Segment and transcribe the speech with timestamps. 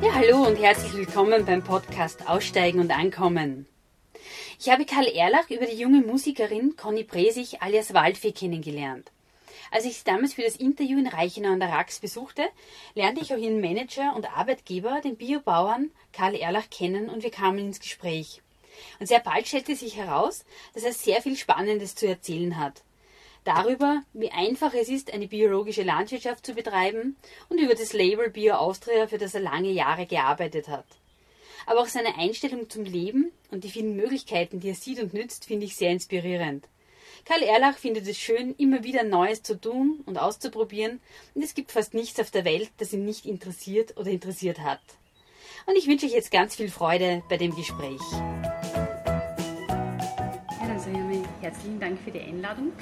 [0.00, 3.66] Ja, hallo und herzlich willkommen beim Podcast Aussteigen und Ankommen.
[4.60, 9.10] Ich habe Karl Erlach über die junge Musikerin Conny Bresich alias Waldfee kennengelernt.
[9.72, 12.44] Als ich sie damals für das Interview in Reichenau an der Rax besuchte,
[12.94, 17.58] lernte ich auch ihren Manager und Arbeitgeber, den Biobauern Karl Erlach, kennen und wir kamen
[17.58, 18.40] ins Gespräch.
[19.00, 20.44] Und sehr bald stellte sich heraus,
[20.74, 22.84] dass er sehr viel Spannendes zu erzählen hat
[23.48, 27.16] darüber, wie einfach es ist, eine biologische Landwirtschaft zu betreiben
[27.48, 30.84] und über das Label Bio Austria, für das er lange Jahre gearbeitet hat.
[31.66, 35.46] Aber auch seine Einstellung zum Leben und die vielen Möglichkeiten, die er sieht und nützt,
[35.46, 36.66] finde ich sehr inspirierend.
[37.24, 41.00] Karl Erlach findet es schön, immer wieder Neues zu tun und auszuprobieren,
[41.34, 44.80] und es gibt fast nichts auf der Welt, das ihn nicht interessiert oder interessiert hat.
[45.66, 48.00] Und ich wünsche euch jetzt ganz viel Freude bei dem Gespräch.
[51.48, 52.72] Herzlichen Dank für die Einladung.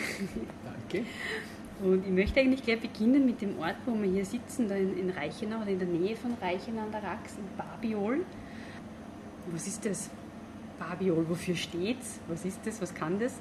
[0.64, 1.06] Danke.
[1.80, 4.98] Und ich möchte eigentlich gleich beginnen mit dem Ort, wo wir hier sitzen, da in,
[4.98, 8.24] in Reichenau oder in der Nähe von Reichenau an der Rax, in Barbiol.
[9.52, 10.10] Was ist das?
[10.78, 12.18] Barbiol, wofür steht's?
[12.28, 12.80] Was ist das?
[12.82, 13.40] Was kann das?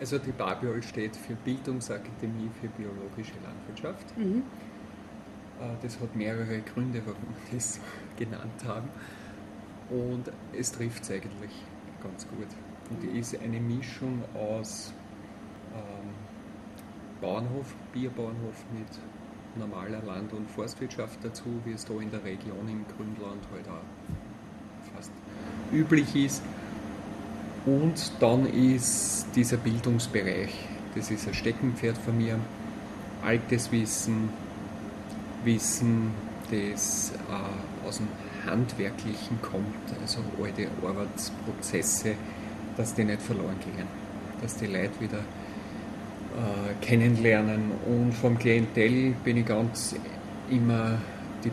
[0.00, 4.18] Also die Barbiol steht für Bildungsakademie für biologische Landwirtschaft.
[4.18, 4.42] Mhm.
[5.60, 7.78] Äh, das hat mehrere Gründe, warum wir das
[8.16, 8.88] genannt haben.
[9.90, 11.52] Und es trifft es eigentlich
[12.02, 12.48] ganz gut.
[12.90, 14.92] Und ist eine Mischung aus
[15.74, 16.10] ähm,
[17.20, 18.86] Bauernhof, Bierbauernhof mit
[19.58, 24.94] normaler Land- und Forstwirtschaft dazu, wie es da in der Region im Grünland halt auch
[24.94, 25.10] fast
[25.72, 26.42] üblich ist.
[27.64, 30.54] Und dann ist dieser Bildungsbereich,
[30.94, 32.38] das ist ein Steckenpferd von mir,
[33.24, 34.28] altes Wissen,
[35.44, 36.12] Wissen,
[36.50, 38.08] das äh, aus dem
[38.46, 39.64] Handwerklichen kommt,
[40.00, 42.14] also alte Arbeitsprozesse,
[42.76, 43.86] dass die nicht verloren gehen,
[44.42, 47.72] dass die Leute wieder äh, kennenlernen.
[47.86, 49.94] Und vom Klientel bin ich ganz
[50.50, 50.98] immer
[51.44, 51.50] die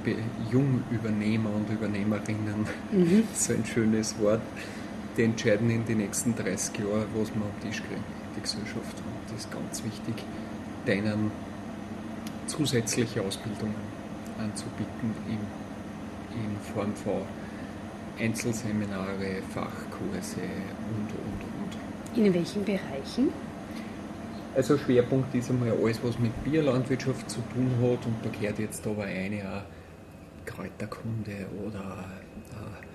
[0.52, 3.24] Jungübernehmer und Übernehmerinnen, mhm.
[3.34, 4.42] so ein schönes Wort,
[5.18, 8.04] die entscheiden in den nächsten 30 Jahren, was wir am Tisch kriegen,
[8.36, 8.98] die Gesellschaft.
[8.98, 10.24] Und das ist ganz wichtig,
[10.88, 11.32] denen
[12.48, 13.76] zusätzliche Ausbildungen
[14.40, 15.40] anzubieten in,
[16.38, 17.22] in Form von
[18.20, 22.26] Einzelseminare, Fachkurse und, und, und.
[22.26, 23.30] In welchen Bereichen?
[24.56, 28.86] Also Schwerpunkt ist einmal alles, was mit Bierlandwirtschaft zu tun hat und da gehört jetzt
[28.86, 29.64] aber eine auch
[30.46, 32.06] Kräuterkunde oder
[32.52, 32.86] äh,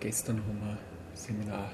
[0.00, 0.78] gestern haben wir ein
[1.14, 1.70] Seminar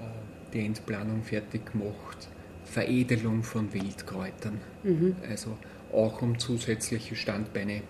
[0.00, 2.28] äh, die Endplanung fertig gemacht,
[2.64, 5.16] Veredelung von Wildkräutern, mhm.
[5.28, 5.56] also
[5.92, 7.82] auch um zusätzliche Standbeine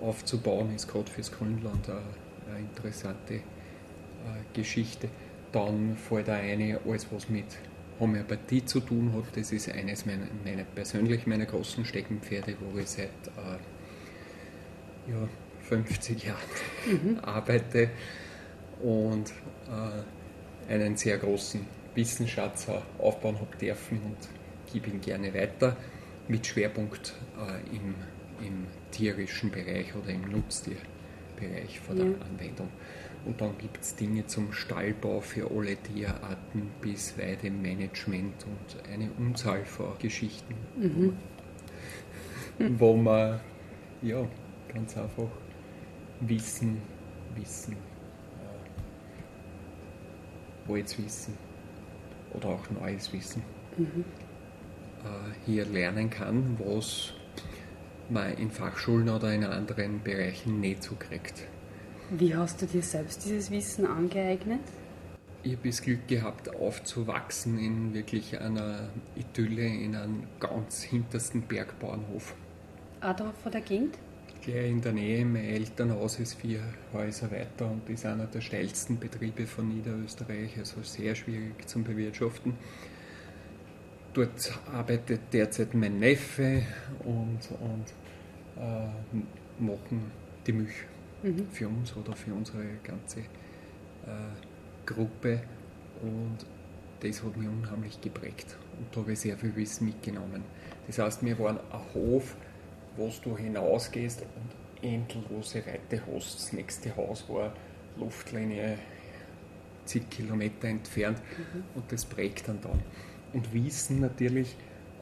[0.00, 2.00] aufzubauen, ist gerade fürs Grünland eine,
[2.52, 3.40] eine interessante äh,
[4.52, 5.08] Geschichte.
[5.52, 7.44] Dann fällt da eine, alles was mit
[8.00, 12.88] Homöopathie zu tun hat, das ist eines meiner, meiner persönlich meiner großen Steckenpferde, wo ich
[12.88, 13.58] seit äh,
[15.10, 15.28] ja,
[15.68, 16.38] 50 Jahren
[16.86, 17.18] mhm.
[17.22, 17.90] arbeite
[18.82, 19.30] und
[19.68, 22.68] äh, einen sehr großen Wissensschatz
[22.98, 24.16] aufbauen habe dürfen und
[24.72, 25.76] gebe ihn gerne weiter
[26.28, 27.94] mit Schwerpunkt äh, im
[28.44, 30.30] im tierischen Bereich oder im
[31.42, 32.12] Nutztierbereich von der ja.
[32.30, 32.68] Anwendung.
[33.24, 39.64] Und dann gibt es Dinge zum Stallbau für alle Tierarten bis Weidemanagement und eine Unzahl
[39.64, 41.16] von Geschichten, mhm.
[42.78, 43.40] wo man
[44.02, 44.26] ja,
[44.68, 45.28] ganz einfach
[46.20, 46.82] Wissen,
[47.36, 47.76] Wissen,
[50.68, 51.38] äh, altes Wissen
[52.32, 53.42] oder auch neues Wissen
[53.76, 54.04] mhm.
[55.04, 57.12] äh, hier lernen kann, was
[58.10, 61.44] man in Fachschulen oder in anderen Bereichen nicht so kriegt.
[62.10, 64.60] Wie hast du dir selbst dieses Wissen angeeignet?
[65.44, 72.34] Ich habe das Glück gehabt, aufzuwachsen in wirklich einer Idylle, in einem ganz hintersten Bergbauernhof.
[73.00, 73.98] Auch da von der Gegend?
[74.42, 76.60] Gleich in der Nähe, mein Elternhaus ist vier
[76.92, 82.54] Häuser weiter und ist einer der steilsten Betriebe von Niederösterreich, also sehr schwierig zum Bewirtschaften.
[84.14, 86.62] Dort arbeitet derzeit mein Neffe
[87.04, 87.84] und, und
[88.56, 90.10] äh, machen
[90.46, 90.74] die Milch
[91.22, 91.46] mhm.
[91.50, 93.24] für uns oder für unsere ganze äh,
[94.86, 95.42] Gruppe.
[96.02, 96.38] Und
[97.00, 98.56] das hat mich unheimlich geprägt.
[98.78, 100.42] Und da habe ich sehr viel Wissen mitgenommen.
[100.86, 102.36] Das heißt, wir waren ein Hof,
[102.96, 106.34] wo du hinausgehst und endlose Weite hast.
[106.34, 107.52] Das nächste Haus war
[107.96, 108.78] Luftlinie
[109.84, 111.64] zig Kilometer entfernt mhm.
[111.74, 112.80] und das prägt dann dann
[113.32, 114.56] und Wissen natürlich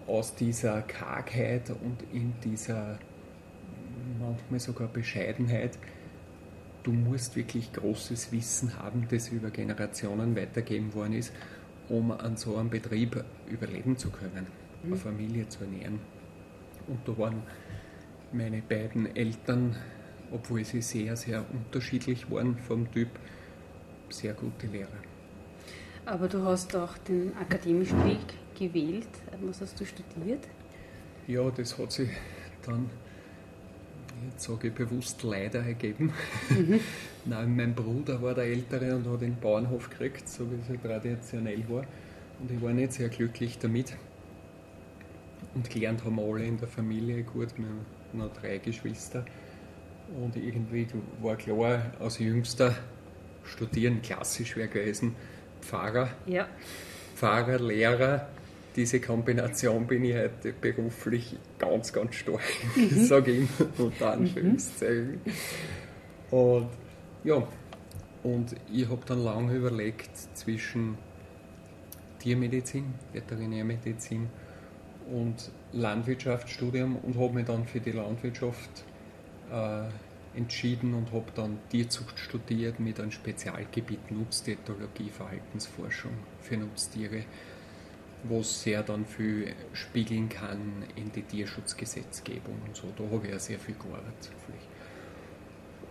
[0.06, 2.98] aus dieser Kargheit und in dieser
[4.20, 5.78] manchmal sogar Bescheidenheit.
[6.82, 11.32] Du musst wirklich großes Wissen haben, das über Generationen weitergeben worden ist,
[11.88, 14.46] um an so einem Betrieb überleben zu können,
[14.82, 14.98] eine mhm.
[14.98, 15.98] Familie zu ernähren.
[16.86, 17.42] Und da waren
[18.32, 19.76] meine beiden Eltern
[20.30, 23.08] obwohl sie sehr, sehr unterschiedlich waren vom Typ,
[24.08, 24.88] sehr gute Lehrer.
[26.06, 28.18] Aber du hast auch den akademischen Weg
[28.58, 29.08] gewählt.
[29.42, 30.48] Was hast du studiert?
[31.26, 32.10] Ja, das hat sich
[32.62, 32.90] dann,
[34.30, 36.12] jetzt sage ich bewusst, leider ergeben.
[36.50, 36.80] Mhm.
[37.24, 41.62] Nein, mein Bruder war der Ältere und hat den Bauernhof gekriegt, so wie es traditionell
[41.68, 41.84] war.
[42.40, 43.96] Und ich war nicht sehr glücklich damit.
[45.54, 47.48] Und gelernt haben alle in der Familie gut.
[47.56, 49.24] Wir haben noch drei Geschwister.
[50.18, 50.86] Und irgendwie
[51.20, 52.74] war klar, als Jüngster
[53.44, 55.14] studieren klassisch wäre gewesen.
[55.60, 56.48] Pfarrer, ja.
[57.14, 58.28] Pfarrer, Lehrer.
[58.76, 62.42] Diese Kombination bin ich heute beruflich ganz, ganz stark,
[62.76, 63.04] mhm.
[63.04, 65.20] sage ich immer unter Anführungszeichen.
[65.24, 66.36] Mhm.
[66.36, 66.68] Und
[67.24, 67.46] ja,
[68.22, 70.96] und ich habe dann lange überlegt zwischen
[72.18, 74.28] Tiermedizin, Veterinärmedizin
[75.10, 78.84] und Landwirtschaftsstudium und habe mich dann für die Landwirtschaft
[79.50, 79.88] äh,
[80.36, 87.24] entschieden und habe dann Tierzucht studiert mit einem Spezialgebiet Nutztethologie, Verhaltensforschung für Nutztiere,
[88.24, 92.88] wo es sehr dann viel spiegeln kann in die Tierschutzgesetzgebung und so.
[92.96, 94.30] Da habe ich ja sehr viel gearbeitet.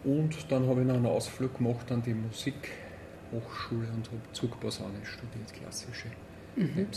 [0.04, 5.54] Und dann habe ich noch einen Ausflug gemacht an die Musikhochschule und habe Zugposaune studiert,
[5.54, 6.08] klassische
[6.56, 6.88] mhm.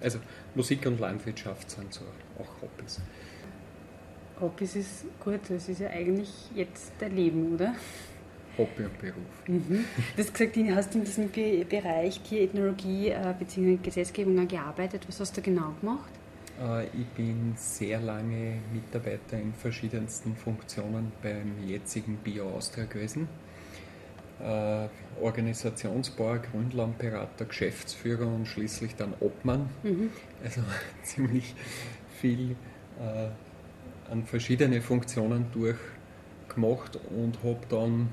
[0.00, 0.18] Also
[0.54, 2.04] Musik und Landwirtschaft sind so
[2.38, 3.00] auch Hobbys.
[4.40, 7.74] Hobbys ist gut, das ist ja eigentlich jetzt dein Leben, oder?
[8.58, 9.14] Hobby und Beruf.
[9.46, 9.84] Mhm.
[10.16, 13.78] Du hast gesagt, du hast in diesem Bereich Tierethnologie äh, bzw.
[13.82, 15.04] Gesetzgebung gearbeitet.
[15.08, 16.10] Was hast du genau gemacht?
[16.60, 23.28] Äh, ich bin sehr lange Mitarbeiter in verschiedensten Funktionen beim jetzigen Bio Austria gewesen.
[24.40, 24.88] Äh,
[25.20, 29.68] Organisationsbauer, Grünlandberater, Geschäftsführer und schließlich dann Obmann.
[29.82, 30.10] Mhm.
[30.42, 30.62] Also
[31.02, 31.54] ziemlich
[32.20, 32.56] viel
[33.00, 33.28] äh,
[34.10, 38.08] an verschiedene Funktionen durchgemacht und habe dann,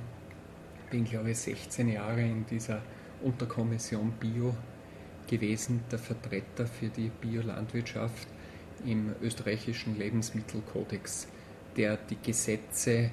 [0.90, 2.82] bin glaube ich 16 Jahre in dieser
[3.22, 4.56] Unterkommission Bio
[5.28, 8.28] gewesen, der Vertreter für die Biolandwirtschaft
[8.86, 11.28] im österreichischen Lebensmittelkodex,
[11.76, 13.12] der die Gesetze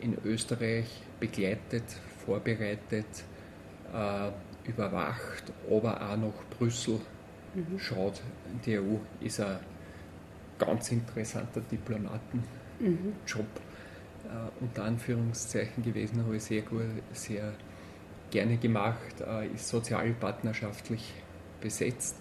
[0.00, 0.86] in Österreich
[1.18, 1.84] begleitet,
[2.24, 3.06] vorbereitet,
[3.92, 4.30] äh,
[4.68, 7.00] überwacht, aber auch nach Brüssel
[7.54, 7.78] mhm.
[7.78, 8.20] schaut.
[8.64, 9.58] Die EU ist ein
[10.58, 12.44] ganz interessanter Diplomatenjob.
[12.80, 13.14] Mhm.
[14.26, 16.82] Äh, unter Anführungszeichen gewesen, habe ich sehr gut,
[17.12, 17.52] sehr
[18.30, 21.14] gerne gemacht, äh, ist sozialpartnerschaftlich
[21.60, 22.16] besetzt.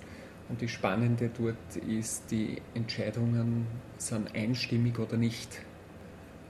[0.48, 3.66] Und das Spannende dort ist, die Entscheidungen
[3.98, 5.60] sind einstimmig oder nicht.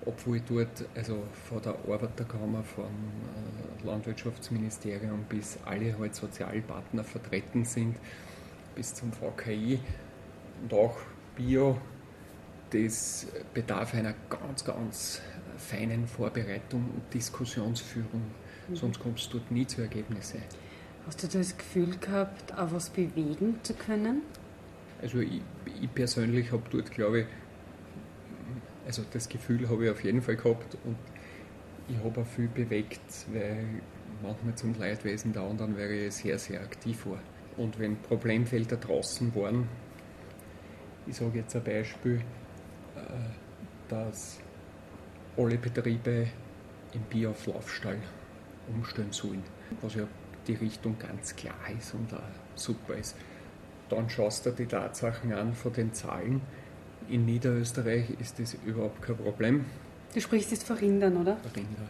[0.06, 7.96] Obwohl dort, also von der Arbeiterkammer, vom äh, Landwirtschaftsministerium bis alle halt Sozialpartner vertreten sind,
[8.76, 9.80] bis zum VKI
[10.64, 10.98] und auch
[11.36, 11.78] Bio,
[12.72, 15.22] das bedarf einer ganz, ganz
[15.58, 18.22] feinen Vorbereitung und Diskussionsführung,
[18.68, 18.76] mhm.
[18.76, 20.42] sonst kommst du dort nie zu Ergebnissen.
[21.06, 24.24] Hast du das Gefühl gehabt, auch was bewegen zu können?
[25.02, 25.42] Also ich,
[25.82, 27.26] ich persönlich habe dort, glaube ich,
[28.86, 30.98] also das Gefühl habe ich auf jeden Fall gehabt und
[31.88, 33.82] ich habe auch viel bewegt, weil
[34.24, 37.20] manchmal zum Leidwesen da und dann wäre ich sehr, sehr aktiv war.
[37.58, 39.68] Und wenn Problemfelder draußen waren,
[41.08, 42.22] ich sage jetzt ein Beispiel,
[42.96, 43.00] äh,
[43.88, 44.40] dass
[45.38, 46.28] alle Betriebe
[46.94, 47.98] im Bier auf Laufstall
[48.74, 49.44] umstellen sollen,
[49.82, 50.08] was ja
[50.48, 52.20] die Richtung ganz klar ist und auch
[52.56, 53.16] super ist.
[53.90, 56.42] Dann schaust du die Tatsachen an von den Zahlen.
[57.08, 59.66] In Niederösterreich ist das überhaupt kein Problem.
[60.14, 61.38] Du sprichst jetzt von Rindern, oder?
[61.56, 61.90] Rinder.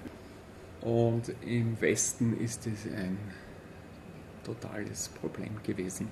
[0.82, 3.18] Und im Westen ist es ein
[4.44, 6.10] totales Problem gewesen.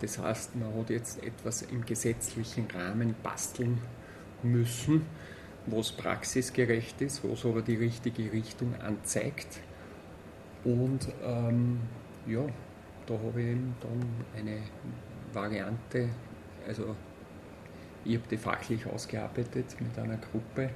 [0.00, 3.78] Das heißt, man hat jetzt etwas im gesetzlichen Rahmen basteln
[4.42, 5.06] müssen,
[5.66, 9.60] was praxisgerecht ist, was aber die richtige Richtung anzeigt
[10.64, 11.80] und ähm,
[12.26, 12.44] ja,
[13.06, 14.00] da habe ich eben dann
[14.38, 14.58] eine
[15.32, 16.08] Variante,
[16.66, 16.94] also
[18.04, 20.70] ich habe die fachlich ausgearbeitet mit einer Gruppe,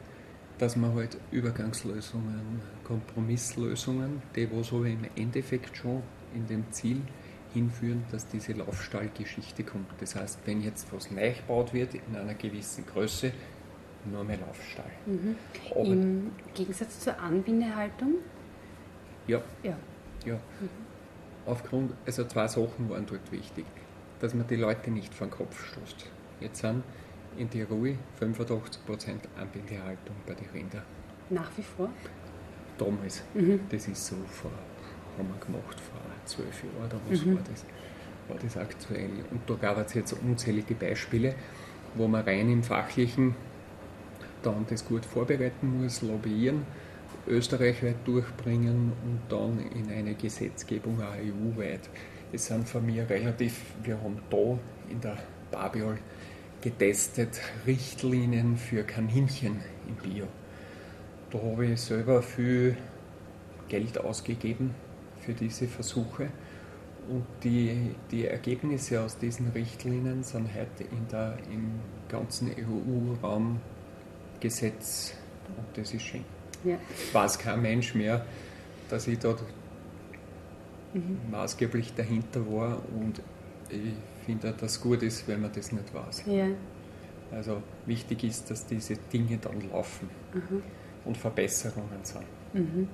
[0.59, 6.03] dass man halt Übergangslösungen, Kompromisslösungen, die wo so im Endeffekt schon
[6.35, 7.03] in dem Ziel
[7.53, 9.89] hinführen, dass diese Laufstallgeschichte kommt.
[10.01, 13.33] Das heißt, wenn jetzt was neu gebaut wird in einer gewissen Größe,
[14.11, 14.91] nur mehr Laufstall.
[15.07, 15.37] Mhm.
[15.75, 18.15] Im Gegensatz zur Anbindehaltung
[19.27, 19.43] ja.
[19.63, 19.77] Ja.
[20.25, 20.35] ja.
[20.35, 20.69] Mhm.
[21.47, 23.65] Aufgrund, also zwei Sachen waren dort wichtig.
[24.21, 26.07] Dass man die Leute nicht den Kopf stoßt.
[26.41, 26.83] Jetzt sind
[27.37, 28.79] in Tirol 85%
[29.39, 30.83] Anbindehaltung bei den Rindern.
[31.29, 31.91] Nach wie vor?
[32.79, 33.23] Damals.
[33.35, 33.61] Mhm.
[33.69, 34.51] Das ist so vor,
[35.19, 37.37] haben wir gemacht vor zwölf Jahren oder was mhm.
[37.37, 37.65] war das?
[38.29, 39.11] War das aktuell.
[39.31, 41.35] Und da gab es jetzt unzählige Beispiele,
[41.95, 43.35] wo man rein im Fachlichen
[44.47, 46.65] dann das gut vorbereiten muss, lobbyieren
[47.27, 51.89] österreichweit durchbringen und dann in eine Gesetzgebung auch EU-weit.
[52.33, 54.59] Es sind von mir relativ, wir haben da
[54.91, 55.17] in der
[55.51, 55.99] Babiol
[56.61, 60.27] getestet Richtlinien für Kaninchen im Bio.
[61.31, 62.77] Da habe ich selber viel
[63.69, 64.75] Geld ausgegeben
[65.21, 66.29] für diese Versuche
[67.09, 73.61] und die, die Ergebnisse aus diesen Richtlinien sind heute in der, im ganzen EU-Raum
[74.47, 75.13] Gesetz
[75.57, 76.25] und das ist schön.
[76.65, 76.77] Ja.
[77.13, 78.25] Weiß kein Mensch mehr,
[78.89, 79.43] dass ich dort
[80.95, 81.19] mhm.
[81.31, 83.21] maßgeblich dahinter war und
[83.69, 86.25] ich finde, dass es gut ist, wenn man das nicht weiß.
[86.27, 86.47] Ja.
[87.33, 90.63] Also wichtig ist, dass diese Dinge dann laufen mhm.
[91.05, 92.25] und Verbesserungen sind.
[92.53, 92.89] Mhm.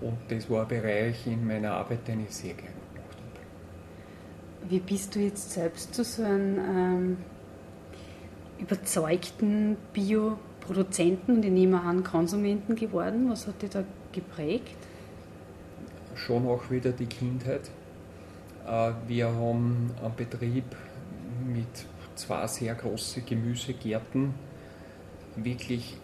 [0.00, 4.70] Und das war ein Bereich in meiner Arbeit, den ich sehr gerne gemacht habe.
[4.70, 7.16] Wie bist du jetzt selbst zu so einem ähm,
[8.58, 9.76] überzeugten
[10.64, 13.30] Bioproduzenten und ich nehme an Konsumenten geworden?
[13.30, 14.76] Was hat dich da geprägt?
[16.14, 17.70] Schon auch wieder die Kindheit.
[18.66, 20.64] Äh, wir haben einen Betrieb
[21.46, 21.66] mit
[22.14, 24.34] zwei sehr großen Gemüsegärten,
[25.36, 25.96] wirklich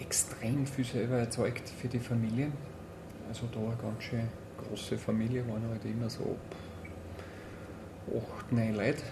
[0.00, 2.52] extrem viel selber erzeugt für die Familie.
[3.28, 6.36] Also da eine ganz schön große Familie, waren halt immer so
[8.16, 9.02] acht, neun Leute.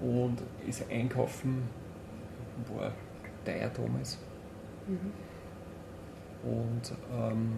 [0.00, 1.62] Und das Einkaufen
[2.74, 2.92] war
[3.50, 4.18] teuer damals.
[4.86, 5.12] Mhm.
[6.42, 7.52] Und ähm,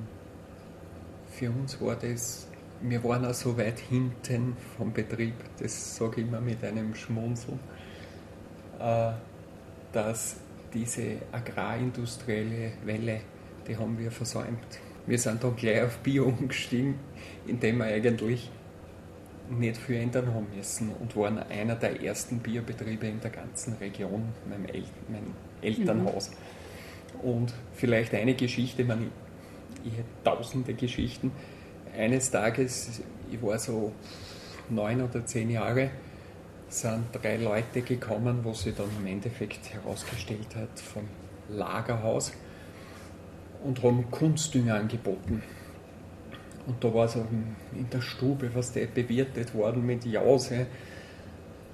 [1.29, 2.49] für uns war das,
[2.81, 7.61] wir waren auch so weit hinten vom Betrieb, das sage ich immer mit einem Schmunzeln,
[8.81, 9.13] äh,
[9.93, 10.37] dass
[10.75, 13.21] diese agrarindustrielle Welle,
[13.69, 14.81] die haben wir versäumt.
[15.07, 16.97] Wir sind dann gleich auf Bio umgestiegen,
[17.47, 18.51] indem wir eigentlich
[19.51, 24.33] nicht viel ändern haben müssen und waren einer der ersten Biobetriebe in der ganzen Region,
[24.49, 26.31] meinem El mein Elternhaus.
[26.31, 27.28] Mhm.
[27.28, 29.11] Und vielleicht eine Geschichte, man,
[29.85, 31.33] ich hätte tausende Geschichten.
[31.97, 33.92] Eines Tages, ich war so
[34.69, 35.90] neun oder zehn Jahre,
[36.69, 41.04] sind drei Leute gekommen, wo sie dann im Endeffekt herausgestellt hat vom
[41.50, 42.33] Lagerhaus
[43.62, 45.42] und haben Kunstdünger angeboten.
[46.66, 47.26] Und da war so
[47.75, 50.66] in der Stube, was der bewirtet worden mit Jause.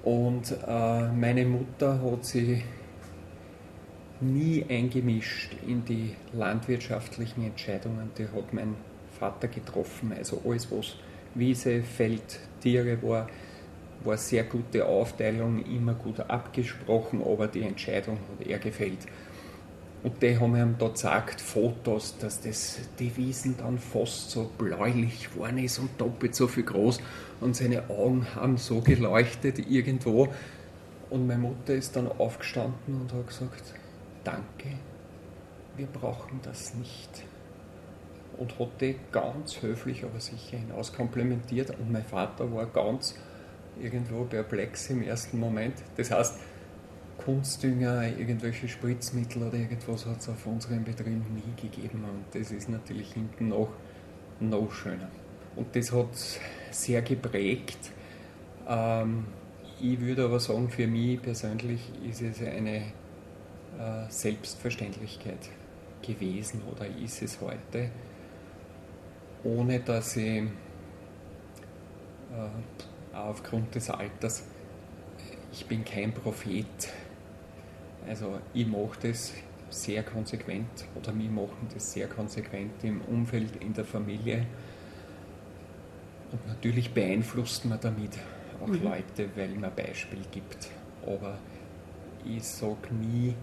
[0.03, 2.63] Und äh, meine Mutter hat sich
[4.21, 8.11] nie eingemischt in die landwirtschaftlichen Entscheidungen.
[8.17, 8.75] Die hat mein
[9.19, 10.13] Vater getroffen.
[10.17, 10.95] Also alles, was
[11.35, 13.29] Wiese, Feld, Tiere war,
[14.03, 19.07] war sehr gute Aufteilung, immer gut abgesprochen, aber die Entscheidung hat er gefällt.
[20.01, 25.29] Und die haben ihm da gezeigt, Fotos, dass das, die Wiesen dann fast so bläulich
[25.29, 27.01] geworden ist und doppelt so viel groß
[27.41, 30.29] und seine Augen haben so geleuchtet irgendwo.
[31.09, 33.73] Und meine Mutter ist dann aufgestanden und hat gesagt,
[34.23, 34.77] danke,
[35.75, 37.23] wir brauchen das nicht.
[38.37, 41.71] Und hat die ganz höflich, aber sicher hinaus komplimentiert.
[41.77, 43.15] Und mein Vater war ganz
[43.81, 45.75] irgendwo perplex im ersten Moment.
[45.97, 46.35] Das heißt,
[47.17, 52.69] Kunstdünger, irgendwelche Spritzmittel oder irgendwas hat es auf unserem Betrieb nie gegeben und das ist
[52.69, 53.69] natürlich hinten noch,
[54.39, 55.09] noch schöner.
[55.55, 56.15] Und das hat
[56.71, 57.91] sehr geprägt.
[58.67, 59.25] Ähm,
[59.81, 62.83] ich würde aber sagen, für mich persönlich ist es eine
[64.09, 65.49] Selbstverständlichkeit
[66.01, 67.89] gewesen oder ist es heute,
[69.43, 70.49] ohne dass ich äh,
[73.13, 74.43] aufgrund des Alters,
[75.51, 76.65] ich bin kein Prophet
[78.07, 79.33] also ich mache das
[79.69, 84.47] sehr konsequent oder wir machen das sehr konsequent im Umfeld, in der Familie.
[86.31, 88.17] Und natürlich beeinflusst man damit
[88.61, 88.83] auch mhm.
[88.83, 90.69] Leute, weil man Beispiel gibt.
[91.05, 91.37] Aber
[92.25, 93.35] ich sage nie,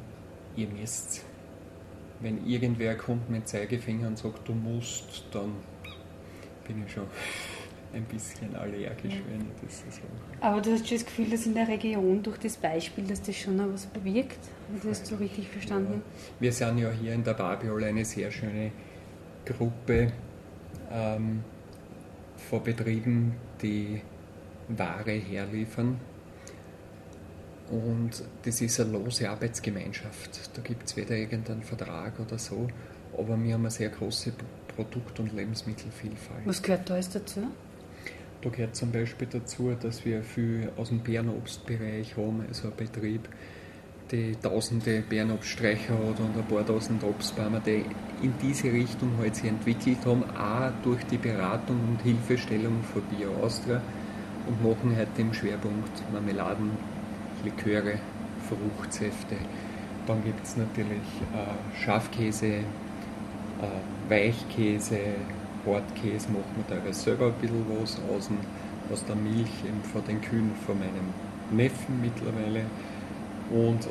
[0.57, 1.25] ihr müsst.
[2.21, 5.53] Wenn irgendwer kommt mit Zeigefinger und sagt, du musst, dann
[6.67, 7.07] bin ich schon
[7.93, 9.21] ein bisschen allergisch, ja.
[9.29, 10.09] wenn ich das so sage.
[10.41, 13.37] Aber du hast schon das Gefühl, dass in der Region durch das Beispiel, dass das
[13.37, 14.39] schon noch was bewirkt?
[14.75, 16.03] Hast du das so richtig verstanden?
[16.05, 16.41] Ja.
[16.41, 18.73] Wir sind ja hier in der Barbiol eine sehr schöne
[19.45, 20.13] Gruppe
[20.91, 21.45] ähm,
[22.51, 24.01] von Betrieben, die
[24.69, 25.99] Ware herliefern.
[27.71, 30.51] Und das ist eine lose Arbeitsgemeinschaft.
[30.55, 32.69] Da gibt es weder irgendeinen Vertrag oder so,
[33.13, 34.33] aber wir haben eine sehr große
[34.75, 36.43] Produkt- und Lebensmittelvielfalt.
[36.45, 37.41] Was gehört da alles dazu?
[38.43, 43.29] Da gehört zum Beispiel dazu, dass wir viel aus dem Bärenobstbereich haben, also ein Betrieb,
[44.13, 47.85] die tausende Bärenobststreicher hat und ein paar tausend Obstbäume, die
[48.23, 53.33] in diese Richtung halt sich entwickelt haben, auch durch die Beratung und Hilfestellung von Bio
[53.43, 53.83] Austria
[54.47, 56.71] und machen heute im Schwerpunkt Marmeladen,
[57.45, 57.99] Liköre,
[58.49, 59.37] Fruchtsäfte.
[60.07, 62.65] Dann gibt es natürlich äh, Schafkäse,
[63.61, 64.99] Äh, Weichkäse,
[65.65, 68.31] Hartkäse macht man teilweise selber ein bisschen was aus,
[68.93, 71.15] aus der Milch eben von den Kühen von meinem
[71.51, 72.67] Neffen mittlerweile.
[73.51, 73.87] Und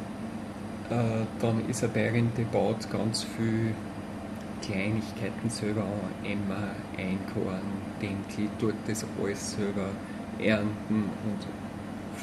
[0.89, 3.73] äh, dann ist eine Bäuerin, die baut ganz viel
[4.61, 7.61] Kleinigkeiten selber an, Emma, Einkorn,
[8.01, 9.89] Dinkel, tut das alles selber
[10.39, 11.41] ernten und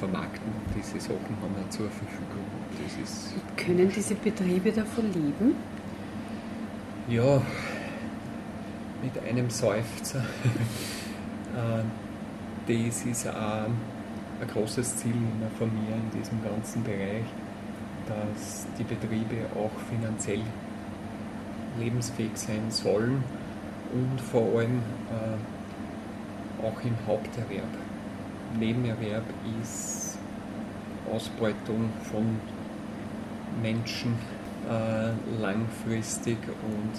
[0.03, 0.51] vermarkten.
[0.77, 2.45] Diese Sachen haben wir zur Verfügung.
[2.83, 5.55] Das ist Können diese Betriebe davon leben?
[7.09, 7.41] Ja,
[9.03, 10.25] mit einem Seufzer.
[11.53, 11.85] Äh,
[12.67, 15.13] das ist auch ein großes Ziel
[15.59, 17.27] von mir in diesem ganzen Bereich,
[18.09, 20.41] dass die Betriebe auch finanziell
[21.79, 23.23] lebensfähig sein sollen
[23.93, 24.79] und vor allem
[25.11, 27.69] äh, auch im Haupterwerb.
[28.59, 29.25] Nebenerwerb
[29.61, 30.19] ist
[31.11, 32.39] Ausbeutung von
[33.61, 34.15] Menschen
[34.69, 36.93] äh, langfristig und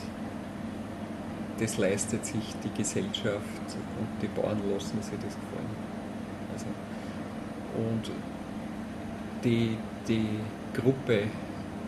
[1.59, 3.65] das leistet sich die Gesellschaft
[3.99, 5.75] und die Bauern lassen sich das gefallen.
[6.53, 6.65] Also,
[7.77, 8.11] und
[9.43, 10.39] die, die
[10.73, 11.23] Gruppe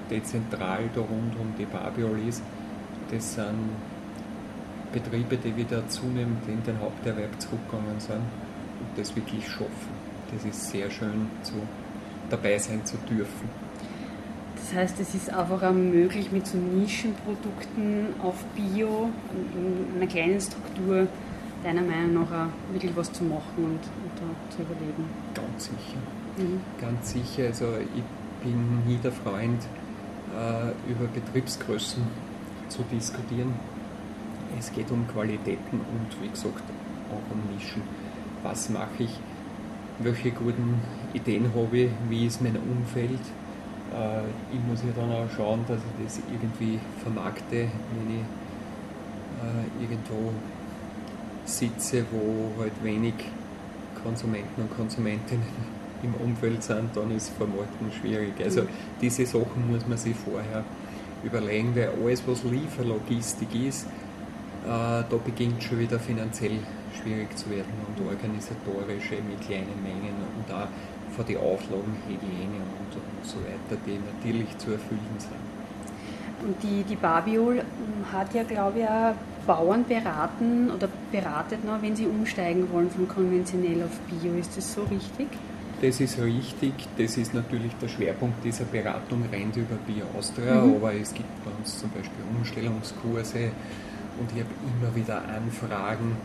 [0.09, 2.43] dezentral da rund um die Babiol ist,
[3.11, 3.69] das sind
[4.91, 8.21] Betriebe, die wieder zunehmend in den Haupterwerb zurückgegangen sind
[8.95, 9.93] das wirklich schaffen.
[10.33, 11.53] Das ist sehr schön, zu,
[12.29, 13.49] dabei sein zu dürfen.
[14.55, 20.41] Das heißt, es ist einfach auch möglich, mit so Nischenprodukten auf Bio in einer kleinen
[20.41, 21.07] Struktur
[21.63, 25.05] deiner Meinung nach auch wirklich was zu machen und, und da zu überleben.
[25.33, 25.99] Ganz sicher.
[26.37, 26.61] Mhm.
[26.79, 27.47] Ganz sicher.
[27.47, 28.03] Also ich
[28.43, 29.61] bin nie der Freund,
[30.35, 32.03] äh, über Betriebsgrößen
[32.69, 33.53] zu diskutieren.
[34.57, 36.63] Es geht um Qualitäten und wie gesagt
[37.11, 37.81] auch um Nischen.
[38.45, 39.09] Was mache ich?
[39.97, 40.79] Welche guten
[41.13, 41.89] Ideen habe ich?
[42.09, 43.19] Wie ist mein Umfeld?
[43.91, 44.19] Äh,
[44.53, 48.21] ich muss ja dann auch schauen, dass ich das irgendwie vermarkte, wenn ich
[49.41, 50.31] äh, irgendwo
[51.45, 53.15] sitze, wo halt wenig
[54.03, 55.43] Konsumenten und Konsumentinnen
[56.03, 58.33] im Umfeld sind, dann ist Vermarkten schwierig.
[58.43, 58.67] Also mhm.
[59.01, 60.63] diese Sachen muss man sich vorher
[61.23, 63.87] überlegen, weil alles, was Lieferlogistik ist,
[64.65, 66.59] äh, da beginnt schon wieder finanziell
[66.95, 70.67] schwierig zu werden und organisatorisch mit kleinen Mengen und auch
[71.15, 75.55] von den Auflagen, Hygiene und, und so weiter, die natürlich zu erfüllen sind.
[76.45, 77.63] Und die, die Babiol
[78.11, 79.15] hat ja, glaube ich, auch
[79.47, 84.33] Bauern beraten oder beratet noch, wenn sie umsteigen wollen von konventionell auf Bio.
[84.37, 85.27] Ist das so richtig?
[85.81, 86.73] Das ist richtig.
[86.97, 90.75] Das ist natürlich der Schwerpunkt dieser Beratung, rennt über Bio Austria, mhm.
[90.75, 93.51] aber es gibt bei uns zum Beispiel Umstellungskurse
[94.19, 96.17] und ich habe immer wieder Anfragen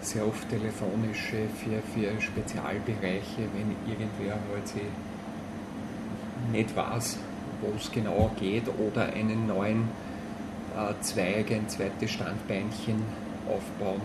[0.00, 4.82] sehr oft telefonische für, für Spezialbereiche, wenn irgendwer halt sich
[6.52, 7.18] nicht weiß,
[7.60, 9.88] wo es genau geht oder einen neuen
[10.76, 13.02] äh, Zweig, ein zweites Standbeinchen
[13.48, 14.02] aufbauen,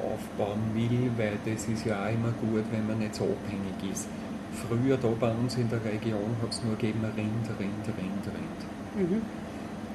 [0.00, 4.08] aufbauen will, weil das ist ja auch immer gut, wenn man nicht so abhängig ist.
[4.52, 9.10] Früher da bei uns in der Region hat es nur gegeben Rind, Rind, Rind, Rind.
[9.10, 9.22] Mhm.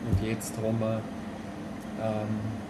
[0.09, 1.01] Und jetzt haben wir
[2.01, 2.62] ähm,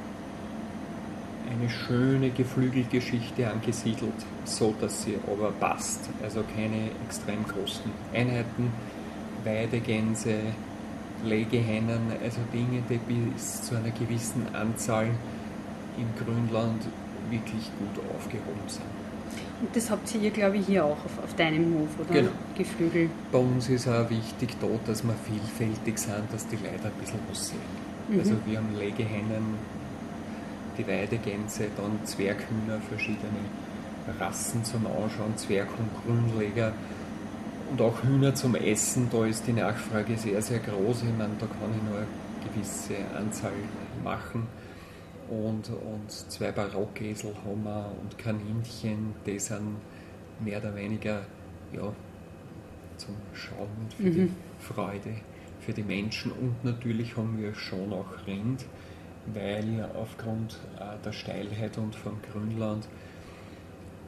[1.49, 4.13] eine schöne Geflügelgeschichte angesiedelt,
[4.45, 6.09] so dass sie aber passt.
[6.21, 8.71] Also keine extrem großen Einheiten,
[9.43, 10.35] Weidegänse,
[11.23, 15.07] Legehennen, also Dinge, die bis zu einer gewissen Anzahl
[15.97, 16.83] im Grünland
[17.29, 18.83] wirklich gut aufgehoben sind.
[19.61, 22.19] Und das habt ihr, glaube ich, hier auch auf, auf deinem Hof, oder?
[22.19, 22.31] Genau.
[22.57, 23.09] Geflügel.
[23.31, 27.19] Bei uns ist auch wichtig da, dass wir vielfältig sind, dass die Leute ein bisschen
[27.29, 27.59] was sehen.
[28.09, 28.19] Mhm.
[28.19, 29.55] Also wir haben Legehennen,
[30.77, 33.43] die Weidegänse, dann Zwerghühner, verschiedene
[34.19, 36.73] Rassen zum Anschauen, Zwerg- und Grünleger
[37.71, 39.07] und auch Hühner zum Essen.
[39.11, 41.03] Da ist die Nachfrage sehr, sehr groß.
[41.03, 42.07] Ich meine, da kann ich nur eine
[42.43, 43.51] gewisse Anzahl
[44.03, 44.47] machen.
[45.29, 49.77] Und, und zwei Barockesel haben wir und Kaninchen, die sind
[50.43, 51.21] mehr oder weniger
[51.71, 51.93] ja,
[52.97, 54.13] zum Schauen und für mhm.
[54.13, 55.15] die Freude
[55.63, 56.31] für die Menschen.
[56.31, 58.65] Und natürlich haben wir schon auch Rind
[59.27, 62.87] weil aufgrund äh, der Steilheit und vom Grünland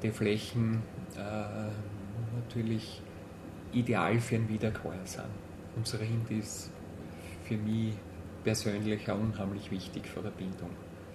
[0.03, 0.81] die Flächen
[1.15, 1.69] äh,
[2.35, 3.01] natürlich
[3.71, 5.25] ideal für ein Wiederkäuer sind.
[5.75, 6.71] Unser Rind ist
[7.43, 7.93] für mich
[8.43, 10.69] persönlich auch unheimlich wichtig für die Bindung.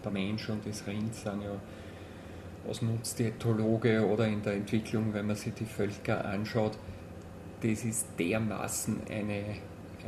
[0.05, 1.53] Der Mensch und das Rind sind ja,
[2.67, 6.77] was nutzt die Ethologe oder in der Entwicklung, wenn man sich die Völker anschaut,
[7.63, 9.45] das ist dermaßen eine,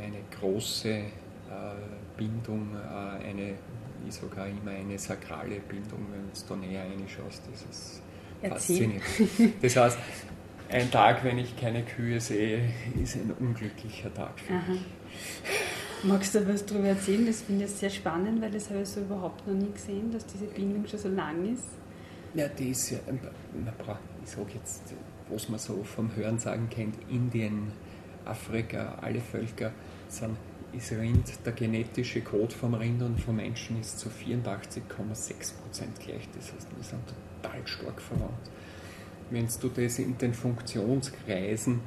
[0.01, 1.03] eine große äh,
[2.17, 3.53] Bindung, äh, eine
[4.07, 7.41] ich sogar immer eine sakrale Bindung, wenn du da näher reinschaust.
[7.51, 8.01] Das ist
[8.41, 9.03] faszinierend.
[9.61, 9.97] Das heißt,
[10.69, 12.69] ein Tag, wenn ich keine Kühe sehe,
[13.01, 14.71] ist ein unglücklicher Tag für Aha.
[14.71, 14.81] mich.
[16.03, 17.25] Magst du was darüber erzählen?
[17.25, 20.25] Das finde ich sehr spannend, weil das habe ich so überhaupt noch nie gesehen, dass
[20.25, 21.63] diese Bindung schon so lang ist.
[22.33, 22.97] Ja, die ist ja,
[24.23, 24.81] ich sage jetzt,
[25.29, 27.71] was man so vom Hören sagen kennt, Indien,
[28.25, 29.71] Afrika, alle Völker
[30.07, 30.35] sind,
[30.75, 34.81] ist Rind, der genetische Code vom Rind und vom Menschen ist zu 84,6%
[36.03, 36.27] gleich.
[36.35, 37.01] Das heißt, wir sind
[37.41, 38.51] total stark verwandt.
[39.29, 41.81] Wenn du das in den Funktionskreisen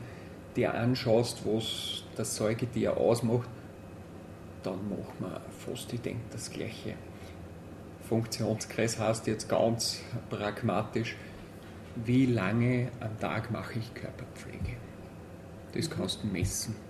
[0.56, 3.48] dir anschaust, was das Säugetier ausmacht,
[4.62, 6.94] dann macht man fast, ich denke, das Gleiche.
[8.08, 11.16] Funktionskreis heißt jetzt ganz pragmatisch,
[12.04, 14.76] wie lange am Tag mache ich Körperpflege.
[15.72, 16.85] Das kannst du messen.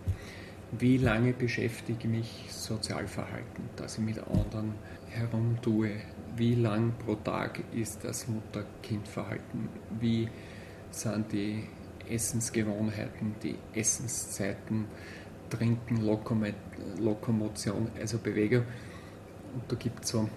[0.73, 4.75] Wie lange beschäftige ich mich Sozialverhalten, dass ich mit anderen
[5.11, 5.91] herumtue?
[6.37, 9.69] Wie lang pro Tag ist das Mutter-Kind-Verhalten?
[10.01, 10.29] Wie
[10.91, 11.65] sind die
[12.09, 14.87] Essensgewohnheiten, die Essenszeiten,
[15.51, 16.05] Trinken,
[16.99, 18.65] Lokomotion, also Bewegung?
[19.55, 20.29] Und da gibt es so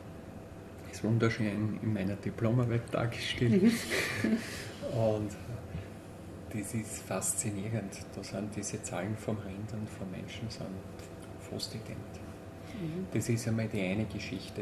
[0.92, 3.64] ist wunderschön in meiner Diplomarbeit dargestellt.
[3.64, 3.72] Mhm.
[4.98, 5.32] und
[6.52, 8.00] das ist faszinierend.
[8.16, 10.68] Da sind diese Zahlen vom Rind und vom Menschen sind
[11.40, 11.98] fast ident.
[12.80, 13.08] Mhm.
[13.14, 14.62] Das ist einmal die eine Geschichte.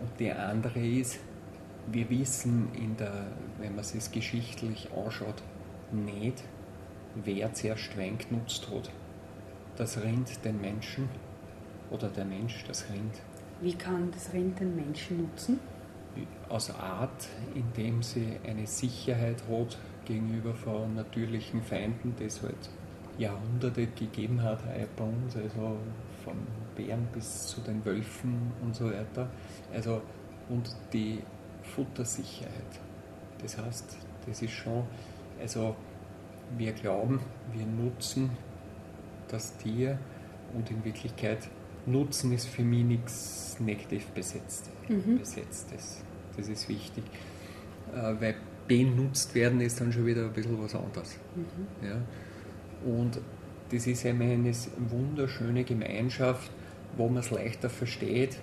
[0.00, 1.18] Und die andere ist,
[1.90, 3.26] wir wissen, in der,
[3.58, 5.42] wenn man es geschichtlich anschaut,
[5.90, 6.42] nicht,
[7.24, 8.90] wer zuerst Wein genutzt hat.
[9.76, 11.08] Das Rind den Menschen
[11.90, 13.14] oder der Mensch das Rind.
[13.60, 15.60] Wie kann das Rind den Menschen nutzen?
[16.48, 22.70] Aus Art, indem sie eine Sicherheit hat gegenüber von natürlichen Feinden, die es halt
[23.18, 24.60] Jahrhunderte gegeben hat
[24.96, 25.76] bei uns, also
[26.24, 26.34] von
[26.76, 29.28] Bären bis zu den Wölfen und so weiter.
[29.72, 30.00] Also
[30.48, 31.20] und die
[31.62, 32.80] Futtersicherheit.
[33.40, 34.84] Das heißt, das ist schon,
[35.40, 35.76] also
[36.56, 37.20] wir glauben,
[37.52, 38.30] wir nutzen
[39.28, 39.98] das Tier
[40.54, 41.48] und in Wirklichkeit
[41.84, 45.18] Nutzen ist für mich nichts negativ besetzt, mhm.
[45.18, 46.00] besetztes.
[46.36, 47.02] Das ist wichtig.
[47.92, 48.36] Äh, weil
[48.68, 51.16] benutzt werden ist dann schon wieder ein bisschen was anderes.
[51.34, 51.86] Mhm.
[51.86, 51.96] Ja?
[52.84, 53.20] Und
[53.70, 54.52] das ist eben eine
[54.90, 56.50] wunderschöne Gemeinschaft,
[56.96, 58.38] wo man es leichter versteht,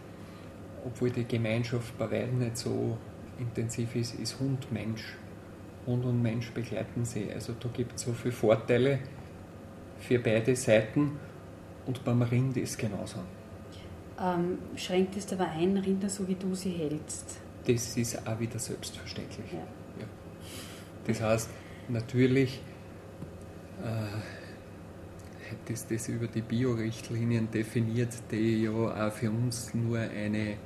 [0.86, 2.97] obwohl die Gemeinschaft bei weitem nicht so
[3.38, 5.15] intensiv ist, ist Hund-Mensch.
[5.86, 7.32] Hund und Mensch begleiten sie.
[7.34, 8.99] Also da gibt es so viele Vorteile
[9.99, 11.12] für beide Seiten
[11.86, 13.19] und beim Rind ist es genauso.
[14.21, 17.38] Ähm, schränkt es aber ein, Rinder so wie du sie hältst?
[17.65, 19.53] Das ist auch wieder selbstverständlich.
[19.53, 19.60] Ja.
[21.10, 21.50] Das heißt,
[21.88, 22.62] natürlich
[23.84, 24.19] äh,
[25.67, 30.58] das, das über die Bio-Richtlinien definiert, die ja auch für uns nur eine,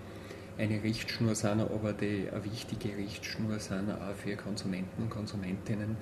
[0.57, 5.95] eine Richtschnur sind, aber die eine wichtige Richtschnur sind, auch für Konsumenten und Konsumentinnen,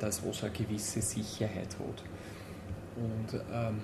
[0.00, 2.02] dass was eine gewisse Sicherheit hat.
[2.96, 3.80] Und ähm,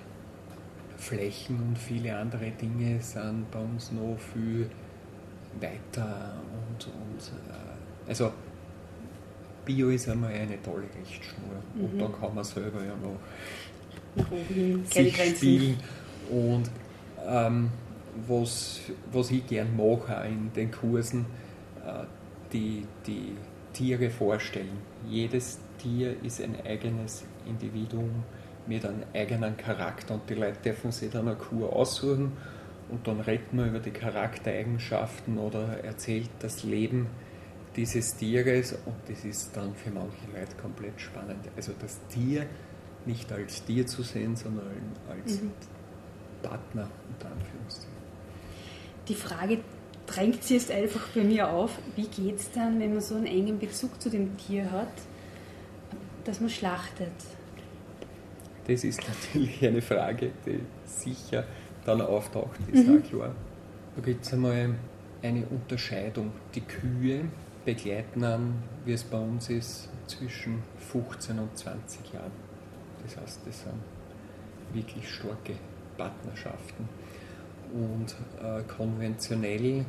[0.97, 4.69] Flächen und viele andere Dinge sind bei uns noch viel
[5.61, 8.33] weiter und, und äh, also
[9.65, 11.85] Bio ist einmal eine tolle Richtschnur mhm.
[11.85, 13.19] und da kann man selber ja noch
[14.89, 15.77] sich spielen
[16.29, 16.69] und
[17.27, 17.69] ähm,
[18.27, 18.79] was,
[19.11, 21.25] was ich gern mache in den Kursen,
[21.85, 22.05] äh,
[22.53, 23.35] die, die
[23.73, 24.77] Tiere vorstellen.
[25.09, 28.23] Jedes Tier ist ein eigenes Individuum
[28.67, 32.31] mit einem eigenen Charakter und die Leute dürfen sich dann eine Kur aussuchen
[32.89, 37.07] und dann redet man über die Charaktereigenschaften oder erzählt das Leben
[37.75, 41.45] dieses Tieres und das ist dann für manche Leute komplett spannend.
[41.55, 42.45] Also das Tier
[43.05, 44.67] nicht als Tier zu sehen, sondern
[45.09, 45.51] als mhm.
[46.41, 47.95] Partner unter Anführungszeichen.
[49.07, 49.59] Die Frage
[50.07, 53.27] drängt sich jetzt einfach bei mir auf, wie geht es dann, wenn man so einen
[53.27, 54.93] engen Bezug zu dem Tier hat,
[56.23, 57.13] dass man schlachtet?
[58.67, 61.45] Das ist natürlich eine Frage, die sicher
[61.85, 62.97] dann auftaucht, ist mhm.
[62.97, 63.35] auch klar.
[63.95, 64.75] Da gibt es einmal
[65.21, 66.31] eine Unterscheidung.
[66.55, 67.25] Die Kühe
[67.65, 72.31] begleiten an, wie es bei uns ist, zwischen 15 und 20 Jahren.
[73.03, 73.73] Das heißt, das sind
[74.73, 75.53] wirklich starke
[75.97, 76.87] Partnerschaften.
[77.73, 79.85] Und äh, konventionell